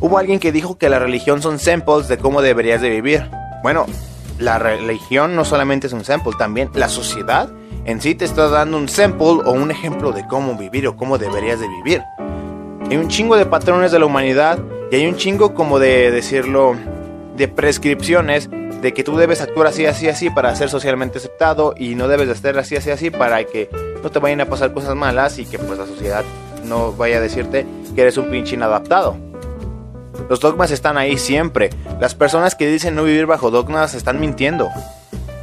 Hubo 0.00 0.16
alguien 0.16 0.40
que 0.40 0.52
dijo 0.52 0.78
que 0.78 0.88
la 0.88 0.98
religión 0.98 1.42
son 1.42 1.58
samples 1.58 2.08
de 2.08 2.16
cómo 2.16 2.40
deberías 2.40 2.80
de 2.80 2.88
vivir. 2.88 3.28
Bueno, 3.62 3.84
la 4.38 4.58
religión 4.58 5.36
no 5.36 5.44
solamente 5.44 5.86
es 5.88 5.92
un 5.92 6.06
sample, 6.06 6.32
también 6.38 6.70
la 6.72 6.88
sociedad 6.88 7.50
en 7.84 8.00
sí 8.00 8.14
te 8.14 8.24
está 8.24 8.48
dando 8.48 8.78
un 8.78 8.88
sample 8.88 9.42
o 9.44 9.52
un 9.52 9.70
ejemplo 9.70 10.12
de 10.12 10.26
cómo 10.26 10.56
vivir 10.56 10.86
o 10.86 10.96
cómo 10.96 11.18
deberías 11.18 11.60
de 11.60 11.68
vivir. 11.68 12.02
Hay 12.90 12.96
un 12.96 13.06
chingo 13.06 13.36
de 13.36 13.46
patrones 13.46 13.92
de 13.92 14.00
la 14.00 14.06
humanidad 14.06 14.58
y 14.90 14.96
hay 14.96 15.06
un 15.06 15.14
chingo 15.14 15.54
como 15.54 15.78
de 15.78 16.10
decirlo 16.10 16.74
de 17.36 17.46
prescripciones 17.46 18.50
de 18.50 18.92
que 18.92 19.04
tú 19.04 19.16
debes 19.16 19.40
actuar 19.40 19.68
así, 19.68 19.86
así, 19.86 20.08
así 20.08 20.28
para 20.28 20.56
ser 20.56 20.70
socialmente 20.70 21.18
aceptado 21.18 21.72
y 21.76 21.94
no 21.94 22.08
debes 22.08 22.26
de 22.26 22.32
estar 22.32 22.58
así, 22.58 22.74
así, 22.74 22.90
así 22.90 23.10
para 23.10 23.44
que 23.44 23.70
no 24.02 24.10
te 24.10 24.18
vayan 24.18 24.40
a 24.40 24.46
pasar 24.46 24.72
cosas 24.72 24.96
malas 24.96 25.38
y 25.38 25.46
que 25.46 25.56
pues 25.60 25.78
la 25.78 25.86
sociedad 25.86 26.24
no 26.64 26.92
vaya 26.92 27.18
a 27.18 27.20
decirte 27.20 27.64
que 27.94 28.00
eres 28.00 28.16
un 28.16 28.28
pinche 28.28 28.56
inadaptado. 28.56 29.16
Los 30.28 30.40
dogmas 30.40 30.72
están 30.72 30.98
ahí 30.98 31.16
siempre. 31.16 31.70
Las 32.00 32.16
personas 32.16 32.56
que 32.56 32.66
dicen 32.66 32.96
no 32.96 33.04
vivir 33.04 33.26
bajo 33.26 33.52
dogmas 33.52 33.94
están 33.94 34.18
mintiendo. 34.18 34.68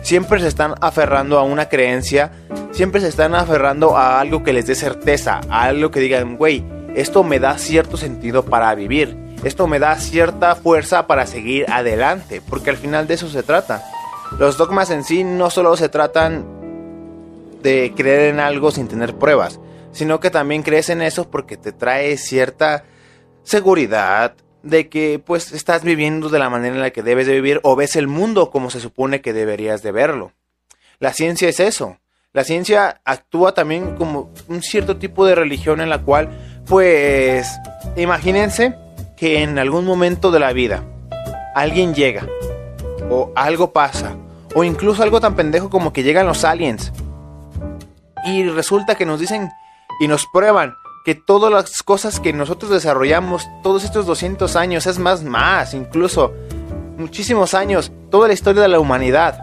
Siempre 0.01 0.41
se 0.41 0.49
están 0.49 0.75
aferrando 0.81 1.39
a 1.39 1.43
una 1.43 1.69
creencia, 1.69 2.29
siempre 2.71 2.99
se 2.99 3.07
están 3.07 3.35
aferrando 3.35 3.95
a 3.95 4.19
algo 4.19 4.43
que 4.43 4.51
les 4.51 4.67
dé 4.67 4.75
certeza, 4.75 5.39
a 5.49 5.63
algo 5.63 5.91
que 5.91 6.01
digan, 6.01 6.35
güey, 6.35 6.65
esto 6.97 7.23
me 7.23 7.39
da 7.39 7.57
cierto 7.57 7.95
sentido 7.95 8.43
para 8.43 8.73
vivir, 8.73 9.15
esto 9.43 9.67
me 9.67 9.77
da 9.77 9.95
cierta 9.99 10.55
fuerza 10.55 11.05
para 11.05 11.27
seguir 11.27 11.65
adelante, 11.69 12.41
porque 12.41 12.71
al 12.71 12.77
final 12.77 13.05
de 13.07 13.13
eso 13.13 13.29
se 13.29 13.43
trata. 13.43 13.83
Los 14.39 14.57
dogmas 14.57 14.89
en 14.89 15.03
sí 15.03 15.23
no 15.23 15.51
solo 15.51 15.77
se 15.77 15.89
tratan 15.89 16.43
de 17.61 17.93
creer 17.95 18.33
en 18.33 18.39
algo 18.39 18.71
sin 18.71 18.87
tener 18.87 19.15
pruebas, 19.15 19.59
sino 19.91 20.19
que 20.19 20.31
también 20.31 20.63
crees 20.63 20.89
en 20.89 21.03
eso 21.03 21.29
porque 21.29 21.55
te 21.55 21.71
trae 21.71 22.17
cierta 22.17 22.83
seguridad, 23.43 24.33
de 24.63 24.89
que 24.89 25.21
pues 25.23 25.51
estás 25.51 25.83
viviendo 25.83 26.29
de 26.29 26.39
la 26.39 26.49
manera 26.49 26.75
en 26.75 26.81
la 26.81 26.89
que 26.89 27.03
debes 27.03 27.27
de 27.27 27.33
vivir 27.33 27.59
o 27.63 27.75
ves 27.75 27.95
el 27.95 28.07
mundo 28.07 28.49
como 28.49 28.69
se 28.69 28.79
supone 28.79 29.21
que 29.21 29.33
deberías 29.33 29.83
de 29.83 29.91
verlo. 29.91 30.31
La 30.99 31.13
ciencia 31.13 31.47
es 31.47 31.59
eso. 31.59 31.99
La 32.33 32.43
ciencia 32.43 33.01
actúa 33.05 33.53
también 33.53 33.95
como 33.95 34.31
un 34.47 34.61
cierto 34.61 34.97
tipo 34.97 35.25
de 35.25 35.35
religión 35.35 35.79
en 35.79 35.89
la 35.89 35.99
cual 36.03 36.29
pues 36.67 37.47
imagínense 37.95 38.75
que 39.15 39.41
en 39.43 39.57
algún 39.57 39.85
momento 39.85 40.31
de 40.31 40.39
la 40.39 40.53
vida 40.53 40.83
alguien 41.55 41.93
llega 41.93 42.27
o 43.09 43.31
algo 43.35 43.71
pasa 43.71 44.15
o 44.53 44.63
incluso 44.63 45.03
algo 45.03 45.19
tan 45.19 45.35
pendejo 45.35 45.69
como 45.69 45.93
que 45.93 46.03
llegan 46.03 46.27
los 46.27 46.43
aliens 46.43 46.91
y 48.25 48.43
resulta 48.49 48.95
que 48.95 49.05
nos 49.05 49.19
dicen 49.19 49.49
y 49.99 50.07
nos 50.07 50.27
prueban 50.27 50.75
que 51.05 51.15
todas 51.15 51.51
las 51.51 51.83
cosas 51.83 52.19
que 52.19 52.33
nosotros 52.33 52.69
desarrollamos 52.69 53.47
todos 53.63 53.85
estos 53.85 54.05
200 54.05 54.57
años, 54.57 54.85
es 54.87 54.99
más, 54.99 55.23
más, 55.23 55.73
incluso 55.73 56.33
muchísimos 56.97 57.53
años, 57.53 57.93
toda 58.11 58.27
la 58.27 58.33
historia 58.33 58.61
de 58.61 58.67
la 58.67 58.79
humanidad, 58.79 59.39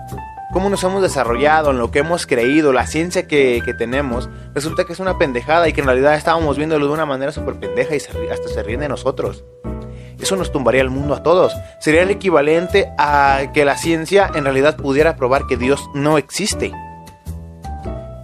cómo 0.54 0.70
nos 0.70 0.82
hemos 0.84 1.02
desarrollado, 1.02 1.72
en 1.72 1.78
lo 1.78 1.90
que 1.90 1.98
hemos 1.98 2.26
creído, 2.26 2.72
la 2.72 2.86
ciencia 2.86 3.26
que, 3.26 3.62
tenemos, 3.76 4.30
resulta 4.54 4.84
que 4.84 4.94
es 4.94 5.00
una 5.00 5.18
pendejada 5.18 5.68
y 5.68 5.74
que 5.74 5.82
en 5.82 5.86
realidad 5.86 6.14
estábamos 6.14 6.56
viéndolo 6.56 6.86
de 6.86 6.92
una 6.94 7.04
manera 7.04 7.30
súper 7.30 7.56
pendeja 7.56 7.94
y 7.94 7.98
hasta 8.30 8.48
se 8.48 8.62
ríen 8.62 8.80
de 8.80 8.88
nosotros. 8.88 9.44
Eso 10.18 10.36
nos 10.36 10.50
tumbaría 10.50 10.80
el 10.80 10.88
mundo 10.88 11.14
a 11.14 11.22
todos. 11.22 11.52
Sería 11.80 12.02
el 12.02 12.10
equivalente 12.10 12.90
a 12.96 13.50
que 13.52 13.66
la 13.66 13.76
ciencia 13.76 14.30
en 14.34 14.44
realidad 14.44 14.76
pudiera 14.76 15.16
probar 15.16 15.46
que 15.46 15.58
Dios 15.58 15.84
no 15.92 16.16
existe 16.16 16.72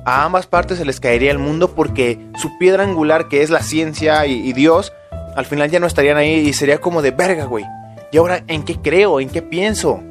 a 0.04 0.24
ambas 0.24 0.46
partes 0.46 0.78
se 0.78 0.84
les 0.84 0.98
caería 0.98 1.30
el 1.30 1.38
mundo 1.38 1.74
porque 1.74 2.18
su 2.36 2.58
piedra 2.58 2.84
angular, 2.84 3.28
que 3.28 3.42
es 3.42 3.50
la 3.50 3.62
ciencia 3.62 4.26
y, 4.26 4.52
Dios, 4.52 4.92
al 5.36 5.46
final 5.46 5.70
ya 5.70 5.80
no 5.80 5.86
estarían 5.86 6.16
ahí 6.16 6.34
y 6.34 6.52
sería 6.52 6.80
como 6.80 7.02
de 7.02 7.10
verga, 7.10 7.44
güey. 7.44 7.64
¿Y 8.12 8.16
ahora 8.16 8.42
en 8.48 8.64
qué 8.64 8.76
creo? 8.76 9.20
¿En 9.20 9.28
qué 9.28 9.42
pienso? 9.42 10.02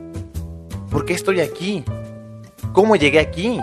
¿Por 0.90 1.06
qué 1.06 1.14
estoy 1.14 1.42
aquí? 1.42 1.84
¿Cómo 2.74 2.96
llegué 2.96 3.20
aquí? 3.20 3.60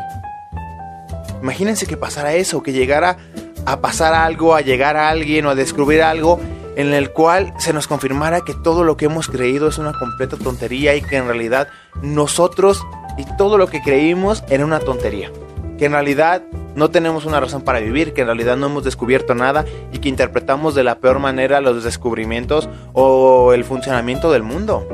Imagínense 1.42 1.86
que 1.86 1.96
pasara 1.96 2.34
eso, 2.34 2.62
que 2.62 2.72
llegara 2.72 3.16
a 3.64 3.80
pasar 3.80 4.14
algo, 4.14 4.54
a 4.54 4.60
llegar 4.60 4.96
a 4.96 5.08
alguien 5.08 5.46
o 5.46 5.50
a 5.50 5.54
descubrir 5.54 6.02
algo 6.02 6.40
en 6.76 6.92
el 6.92 7.10
cual 7.10 7.54
se 7.58 7.72
nos 7.72 7.86
confirmara 7.86 8.42
que 8.42 8.54
todo 8.54 8.84
lo 8.84 8.96
que 8.96 9.06
hemos 9.06 9.28
creído 9.28 9.68
es 9.68 9.78
una 9.78 9.92
completa 9.92 10.36
tontería 10.36 10.94
y 10.94 11.02
que 11.02 11.16
en 11.16 11.26
realidad 11.26 11.68
nosotros 12.02 12.84
y 13.16 13.24
todo 13.36 13.58
lo 13.58 13.68
que 13.68 13.80
creímos 13.80 14.44
era 14.48 14.64
una 14.64 14.80
tontería 14.80 15.30
que 15.76 15.86
en 15.86 15.92
realidad 15.92 16.42
no 16.74 16.90
tenemos 16.90 17.24
una 17.24 17.40
razón 17.40 17.62
para 17.62 17.80
vivir, 17.80 18.12
que 18.12 18.22
en 18.22 18.26
realidad 18.26 18.56
no 18.56 18.66
hemos 18.66 18.84
descubierto 18.84 19.34
nada 19.34 19.64
y 19.92 19.98
que 19.98 20.08
interpretamos 20.08 20.74
de 20.74 20.84
la 20.84 20.98
peor 20.98 21.18
manera 21.18 21.60
los 21.60 21.84
descubrimientos 21.84 22.68
o 22.92 23.52
el 23.52 23.64
funcionamiento 23.64 24.32
del 24.32 24.42
mundo. 24.42 24.86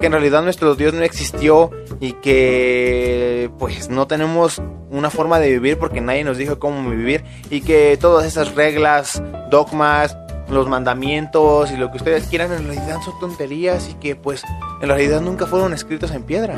Que 0.00 0.06
en 0.06 0.12
realidad 0.12 0.42
nuestro 0.42 0.74
Dios 0.74 0.94
no 0.94 1.02
existió 1.02 1.70
y 2.00 2.14
que 2.14 3.50
pues 3.58 3.90
no 3.90 4.06
tenemos 4.06 4.60
una 4.90 5.10
forma 5.10 5.38
de 5.38 5.50
vivir 5.50 5.78
porque 5.78 6.00
nadie 6.00 6.24
nos 6.24 6.38
dijo 6.38 6.58
cómo 6.58 6.88
vivir 6.90 7.22
y 7.50 7.60
que 7.60 7.98
todas 8.00 8.24
esas 8.24 8.54
reglas, 8.54 9.22
dogmas, 9.50 10.16
los 10.50 10.68
mandamientos 10.68 11.70
y 11.70 11.76
lo 11.76 11.90
que 11.90 11.98
ustedes 11.98 12.26
quieran 12.26 12.52
en 12.52 12.66
realidad 12.66 13.00
son 13.04 13.18
tonterías 13.20 13.88
y 13.88 13.94
que 13.94 14.16
pues 14.16 14.42
en 14.80 14.88
realidad 14.88 15.20
nunca 15.20 15.46
fueron 15.46 15.72
escritos 15.72 16.10
en 16.12 16.24
piedra. 16.24 16.56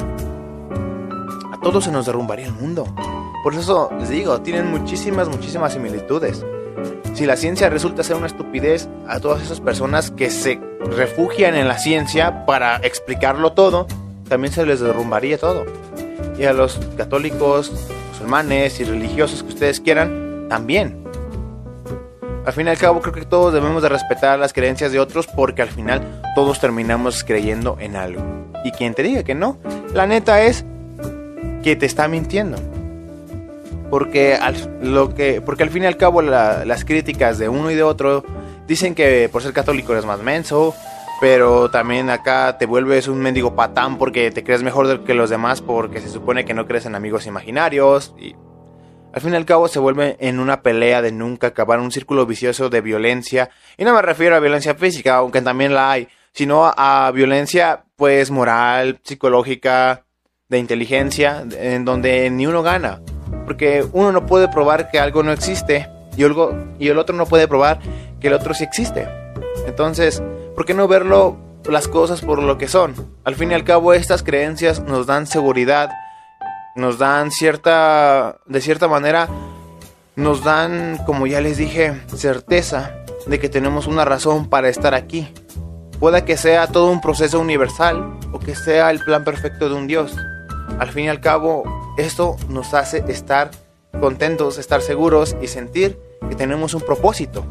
A 1.53 1.61
todos 1.63 1.85
se 1.85 1.91
nos 1.91 2.07
derrumbaría 2.07 2.47
el 2.47 2.53
mundo. 2.53 2.87
Por 3.43 3.55
eso 3.55 3.91
les 3.99 4.09
digo, 4.09 4.41
tienen 4.41 4.71
muchísimas, 4.71 5.29
muchísimas 5.29 5.73
similitudes. 5.73 6.45
Si 7.15 7.27
la 7.27 7.37
ciencia 7.37 7.69
resulta 7.69 8.03
ser 8.03 8.17
una 8.17 8.27
estupidez, 8.27 8.89
a 9.07 9.21
todas 9.21 9.43
esas 9.43 9.61
personas 9.61 10.11
que 10.11 10.31
se 10.31 10.59
refugian 10.81 11.55
en 11.55 11.69
la 11.69 11.79
ciencia 11.79 12.47
para 12.47 12.77
explicarlo 12.77 13.53
todo, 13.53 13.87
también 14.29 14.53
se 14.53 14.65
les 14.65 14.81
derrumbaría 14.81 15.37
todo. 15.37 15.67
Y 16.39 16.45
a 16.45 16.55
los 16.55 16.81
católicos, 16.97 17.71
musulmanes 18.11 18.81
y 18.81 18.85
religiosos 18.85 19.43
que 19.43 19.51
ustedes 19.51 19.81
quieran, 19.81 20.47
también. 20.49 21.05
Al 22.47 22.53
fin 22.55 22.67
y 22.67 22.71
al 22.71 22.79
cabo 22.79 23.01
creo 23.03 23.15
que 23.15 23.27
todos 23.27 23.53
debemos 23.53 23.83
de 23.83 23.91
respetar 23.91 24.39
las 24.39 24.55
creencias 24.55 24.91
de 24.91 24.99
otros 24.99 25.27
porque 25.27 25.63
al 25.63 25.69
final 25.69 26.23
todos 26.35 26.61
terminamos 26.61 27.25
creyendo 27.25 27.77
en 27.79 27.95
algo. 27.95 28.23
Y 28.65 28.73
quien 28.73 28.95
te 28.95 29.03
diga 29.03 29.23
que 29.23 29.35
no, 29.35 29.59
la 29.93 30.07
neta 30.07 30.43
es 30.43 30.65
que 31.63 31.77
te 31.77 31.87
está 31.87 32.09
mintiendo 32.09 32.57
porque 33.93 34.37
al, 34.37 34.55
lo 34.81 35.15
que, 35.15 35.43
porque 35.43 35.65
al 35.65 35.69
fin 35.69 35.83
y 35.83 35.87
al 35.87 35.99
cabo 35.99 36.23
las 36.23 36.85
críticas 36.87 37.37
de 37.37 37.51
uno 37.51 37.71
y 37.71 37.75
de 37.75 37.83
otro 37.83 38.25
dicen 38.67 38.95
que 38.95 39.29
por 39.31 39.43
ser 39.43 39.53
católico 39.53 39.93
eres 39.93 40.07
más 40.07 40.21
menso, 40.21 40.75
pero 41.21 41.71
también 41.71 42.09
acá 42.09 42.57
te 42.57 42.65
vuelves 42.65 43.07
un 43.07 43.19
mendigo 43.19 43.55
patán 43.55 43.99
porque 43.99 44.31
te 44.31 44.43
crees 44.45 44.63
mejor 44.63 45.05
que 45.05 45.13
los 45.13 45.29
demás 45.29 45.61
porque 45.61 46.01
se 46.01 46.09
supone 46.09 46.47
que 46.47 46.55
no 46.55 46.67
crees 46.67 46.87
en 46.87 46.95
amigos 46.95 47.27
imaginarios 47.27 48.15
y 48.19 48.35
al 49.13 49.21
fin 49.21 49.35
y 49.35 49.37
al 49.37 49.45
cabo 49.45 49.69
se 49.69 49.79
vuelve 49.79 50.17
en 50.21 50.41
una 50.41 50.63
pelea 50.63 51.03
de 51.03 51.13
nunca 51.13 51.49
acabar, 51.49 51.79
un 51.79 51.93
círculo 51.93 52.25
vicioso 52.25 52.71
de 52.71 52.81
violencia 52.81 53.51
y 53.77 53.85
no 53.85 53.93
me 53.93 54.01
refiero 54.01 54.37
a 54.37 54.41
violencia 54.41 54.75
física, 54.75 55.17
aunque 55.17 55.43
también 55.43 55.75
la 55.75 55.91
hay, 55.91 56.09
sino 56.33 56.73
a 56.75 57.13
violencia 57.15 57.85
pues 57.97 58.31
moral, 58.31 59.01
psicológica, 59.03 60.07
de 60.49 60.59
inteligencia, 60.59 61.45
en 61.59 61.85
donde 61.85 62.31
ni 62.31 62.47
uno 62.47 62.63
gana. 62.63 63.03
Porque 63.45 63.87
uno 63.93 64.13
no 64.13 64.27
puede 64.27 64.49
probar 64.49 64.91
que 64.91 64.99
algo 64.99 65.23
no 65.23 65.33
existe 65.33 65.89
y, 66.17 66.25
algo, 66.25 66.55
y 66.79 66.89
el 66.89 66.99
otro 66.99 67.17
no 67.17 67.27
puede 67.27 67.49
probar 67.49 67.81
que 68.21 68.29
el 68.29 68.35
otro 68.35 68.55
sí 68.55 68.65
existe. 68.65 69.09
Entonces, 69.67 70.23
¿por 70.55 70.65
qué 70.65 70.75
no 70.75 70.89
verlo 70.89 71.37
las 71.69 71.89
cosas 71.89 72.21
por 72.21 72.43
lo 72.43 72.59
que 72.59 72.69
son? 72.69 72.95
Al 73.25 73.35
fin 73.35 73.51
y 73.51 73.55
al 73.55 73.65
cabo, 73.65 73.93
estas 73.93 74.23
creencias 74.23 74.81
nos 74.81 75.07
dan 75.07 75.27
seguridad, 75.27 75.91
nos 76.77 76.99
dan 76.99 77.31
cierta, 77.31 78.39
de 78.47 78.61
cierta 78.61 78.89
manera, 78.89 79.29
nos 80.17 80.45
dan, 80.45 80.99
como 81.07 81.27
ya 81.27 81.41
les 81.41 81.57
dije, 81.57 82.01
certeza 82.15 82.93
de 83.27 83.39
que 83.39 83.49
tenemos 83.49 83.87
una 83.87 84.05
razón 84.05 84.49
para 84.49 84.69
estar 84.69 84.95
aquí. 84.95 85.33
Puede 85.99 86.25
que 86.25 86.37
sea 86.37 86.67
todo 86.67 86.91
un 86.91 87.01
proceso 87.01 87.39
universal 87.39 88.19
o 88.33 88.39
que 88.39 88.55
sea 88.55 88.91
el 88.91 89.01
plan 89.01 89.25
perfecto 89.25 89.69
de 89.69 89.75
un 89.75 89.87
Dios. 89.87 90.17
Al 90.79 90.91
fin 90.91 91.05
y 91.05 91.09
al 91.09 91.21
cabo, 91.21 91.65
esto 91.97 92.37
nos 92.49 92.75
hace 92.75 93.05
estar 93.09 93.51
contentos, 94.01 94.59
estar 94.59 94.83
seguros 94.83 95.37
y 95.41 95.47
sentir 95.47 95.99
que 96.29 96.35
tenemos 96.35 96.75
un 96.75 96.81
propósito. 96.83 97.45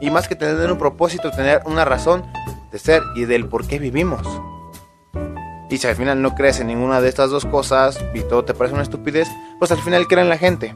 Y 0.00 0.10
más 0.10 0.28
que 0.28 0.36
tener 0.36 0.70
un 0.70 0.78
propósito, 0.78 1.30
tener 1.30 1.62
una 1.66 1.84
razón 1.84 2.24
de 2.70 2.78
ser 2.78 3.02
y 3.16 3.24
del 3.24 3.46
por 3.46 3.66
qué 3.66 3.78
vivimos. 3.78 4.26
Y 5.70 5.78
si 5.78 5.86
al 5.86 5.96
final 5.96 6.22
no 6.22 6.34
crees 6.34 6.60
en 6.60 6.68
ninguna 6.68 7.00
de 7.00 7.08
estas 7.08 7.30
dos 7.30 7.44
cosas 7.44 7.98
y 8.14 8.20
todo 8.20 8.44
te 8.44 8.54
parece 8.54 8.74
una 8.74 8.82
estupidez, 8.82 9.28
pues 9.58 9.70
al 9.70 9.78
final 9.78 10.06
creen 10.06 10.24
en 10.24 10.30
la 10.30 10.38
gente. 10.38 10.74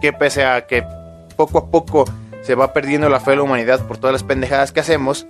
Que 0.00 0.12
pese 0.12 0.44
a 0.44 0.66
que 0.66 0.84
poco 1.36 1.58
a 1.58 1.70
poco 1.70 2.04
se 2.42 2.54
va 2.54 2.72
perdiendo 2.72 3.08
la 3.08 3.20
fe 3.20 3.32
de 3.32 3.36
la 3.36 3.42
humanidad 3.44 3.86
por 3.86 3.98
todas 3.98 4.12
las 4.12 4.24
pendejadas 4.24 4.72
que 4.72 4.80
hacemos, 4.80 5.26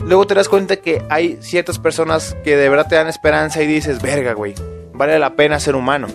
luego 0.00 0.26
te 0.26 0.34
das 0.34 0.48
cuenta 0.48 0.76
que 0.76 1.02
hay 1.08 1.38
ciertas 1.40 1.78
personas 1.78 2.36
que 2.42 2.56
de 2.56 2.68
verdad 2.68 2.88
te 2.88 2.96
dan 2.96 3.06
esperanza 3.06 3.62
y 3.62 3.66
dices, 3.66 4.02
verga, 4.02 4.32
güey, 4.32 4.54
vale 4.98 5.18
la 5.18 5.34
pena 5.34 5.60
ser 5.60 5.76
humano. 5.76 6.08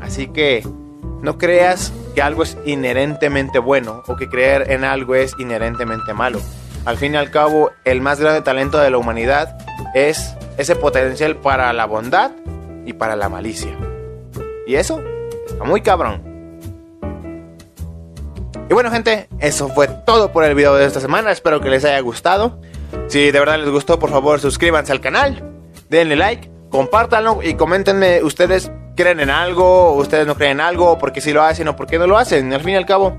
Así 0.00 0.28
que 0.28 0.62
no 1.22 1.38
creas 1.38 1.92
que 2.14 2.22
algo 2.22 2.42
es 2.42 2.56
inherentemente 2.64 3.58
bueno 3.58 4.02
o 4.06 4.16
que 4.16 4.28
creer 4.28 4.70
en 4.70 4.84
algo 4.84 5.14
es 5.14 5.34
inherentemente 5.38 6.14
malo. 6.14 6.40
Al 6.84 6.96
fin 6.96 7.14
y 7.14 7.16
al 7.16 7.30
cabo, 7.30 7.70
el 7.84 8.00
más 8.00 8.20
grande 8.20 8.42
talento 8.42 8.78
de 8.78 8.90
la 8.90 8.98
humanidad 8.98 9.58
es 9.94 10.34
ese 10.56 10.76
potencial 10.76 11.36
para 11.36 11.72
la 11.72 11.86
bondad 11.86 12.30
y 12.86 12.92
para 12.92 13.16
la 13.16 13.28
malicia. 13.28 13.76
Y 14.66 14.76
eso 14.76 15.02
está 15.46 15.64
muy 15.64 15.82
cabrón. 15.82 16.22
Y 18.68 18.74
bueno 18.74 18.90
gente, 18.90 19.28
eso 19.40 19.68
fue 19.68 19.88
todo 19.88 20.30
por 20.30 20.44
el 20.44 20.54
video 20.54 20.74
de 20.76 20.86
esta 20.86 21.00
semana. 21.00 21.32
Espero 21.32 21.60
que 21.60 21.70
les 21.70 21.84
haya 21.84 22.00
gustado. 22.00 22.60
Si 23.08 23.30
de 23.30 23.38
verdad 23.38 23.58
les 23.58 23.68
gustó, 23.68 23.98
por 23.98 24.10
favor 24.10 24.40
suscríbanse 24.40 24.92
al 24.92 25.00
canal, 25.00 25.42
denle 25.88 26.16
like, 26.16 26.49
compártanlo 26.70 27.40
y 27.42 27.54
coméntenme 27.54 28.22
ustedes 28.22 28.70
creen 28.96 29.20
en 29.20 29.30
algo, 29.30 29.92
ustedes 29.94 30.26
no 30.26 30.36
creen 30.36 30.52
en 30.52 30.60
algo, 30.60 30.98
por 30.98 31.12
qué 31.12 31.20
si 31.20 31.32
lo 31.32 31.42
hacen 31.42 31.68
o 31.68 31.76
por 31.76 31.86
qué 31.86 31.98
no 31.98 32.06
lo 32.06 32.16
hacen. 32.16 32.52
Al 32.52 32.60
fin 32.60 32.70
y 32.70 32.76
al 32.76 32.86
cabo, 32.86 33.16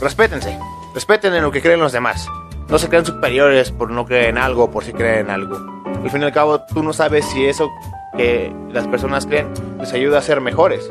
respétense, 0.00 0.58
respeten 0.94 1.34
en 1.34 1.42
lo 1.42 1.50
que 1.50 1.62
creen 1.62 1.80
los 1.80 1.92
demás. 1.92 2.28
No 2.68 2.78
se 2.78 2.88
crean 2.88 3.06
superiores 3.06 3.70
por 3.70 3.90
no 3.90 4.04
creer 4.04 4.26
en 4.26 4.38
algo, 4.38 4.70
por 4.70 4.84
si 4.84 4.92
creen 4.92 5.26
en 5.26 5.30
algo. 5.30 5.56
Al 6.02 6.10
fin 6.10 6.22
y 6.22 6.24
al 6.24 6.32
cabo, 6.32 6.60
tú 6.62 6.82
no 6.82 6.92
sabes 6.92 7.24
si 7.26 7.46
eso 7.46 7.70
que 8.16 8.52
las 8.70 8.86
personas 8.88 9.26
creen 9.26 9.48
les 9.78 9.92
ayuda 9.92 10.18
a 10.18 10.22
ser 10.22 10.40
mejores. 10.40 10.90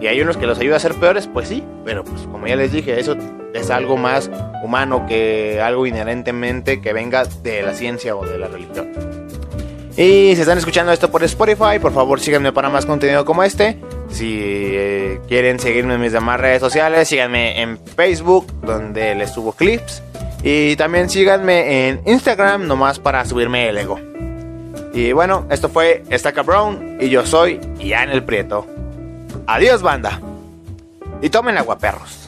Y 0.00 0.06
hay 0.06 0.20
unos 0.22 0.38
que 0.38 0.46
los 0.46 0.58
ayuda 0.58 0.76
a 0.76 0.80
ser 0.80 0.94
peores, 0.94 1.26
pues 1.26 1.48
sí, 1.48 1.62
pero 1.84 2.04
pues 2.04 2.22
como 2.22 2.46
ya 2.46 2.56
les 2.56 2.72
dije, 2.72 2.98
eso 2.98 3.16
es 3.52 3.70
algo 3.70 3.98
más 3.98 4.30
humano 4.64 5.04
que 5.06 5.60
algo 5.60 5.86
inherentemente 5.86 6.80
que 6.80 6.94
venga 6.94 7.24
de 7.24 7.62
la 7.62 7.74
ciencia 7.74 8.16
o 8.16 8.24
de 8.24 8.38
la 8.38 8.48
religión. 8.48 9.19
Y 9.96 10.34
si 10.34 10.40
están 10.40 10.58
escuchando 10.58 10.92
esto 10.92 11.10
por 11.10 11.22
Spotify, 11.24 11.78
por 11.80 11.92
favor 11.92 12.20
síganme 12.20 12.52
para 12.52 12.70
más 12.70 12.86
contenido 12.86 13.24
como 13.24 13.42
este. 13.42 13.78
Si 14.10 14.38
eh, 14.38 15.20
quieren 15.28 15.58
seguirme 15.58 15.94
en 15.94 16.00
mis 16.00 16.12
demás 16.12 16.40
redes 16.40 16.60
sociales, 16.60 17.08
síganme 17.08 17.60
en 17.60 17.78
Facebook, 17.78 18.46
donde 18.62 19.14
les 19.14 19.32
subo 19.32 19.52
clips. 19.52 20.02
Y 20.42 20.76
también 20.76 21.10
síganme 21.10 21.88
en 21.88 22.00
Instagram, 22.06 22.66
nomás 22.66 22.98
para 22.98 23.24
subirme 23.24 23.68
el 23.68 23.78
ego. 23.78 24.00
Y 24.92 25.12
bueno, 25.12 25.46
esto 25.50 25.68
fue 25.68 26.02
Estaca 26.10 26.42
Brown 26.42 26.98
y 27.00 27.08
yo 27.10 27.24
soy 27.26 27.60
Ian 27.78 28.10
el 28.10 28.24
Prieto. 28.24 28.66
Adiós, 29.46 29.82
banda. 29.82 30.20
Y 31.22 31.30
tomen 31.30 31.58
agua, 31.58 31.78
perros. 31.78 32.19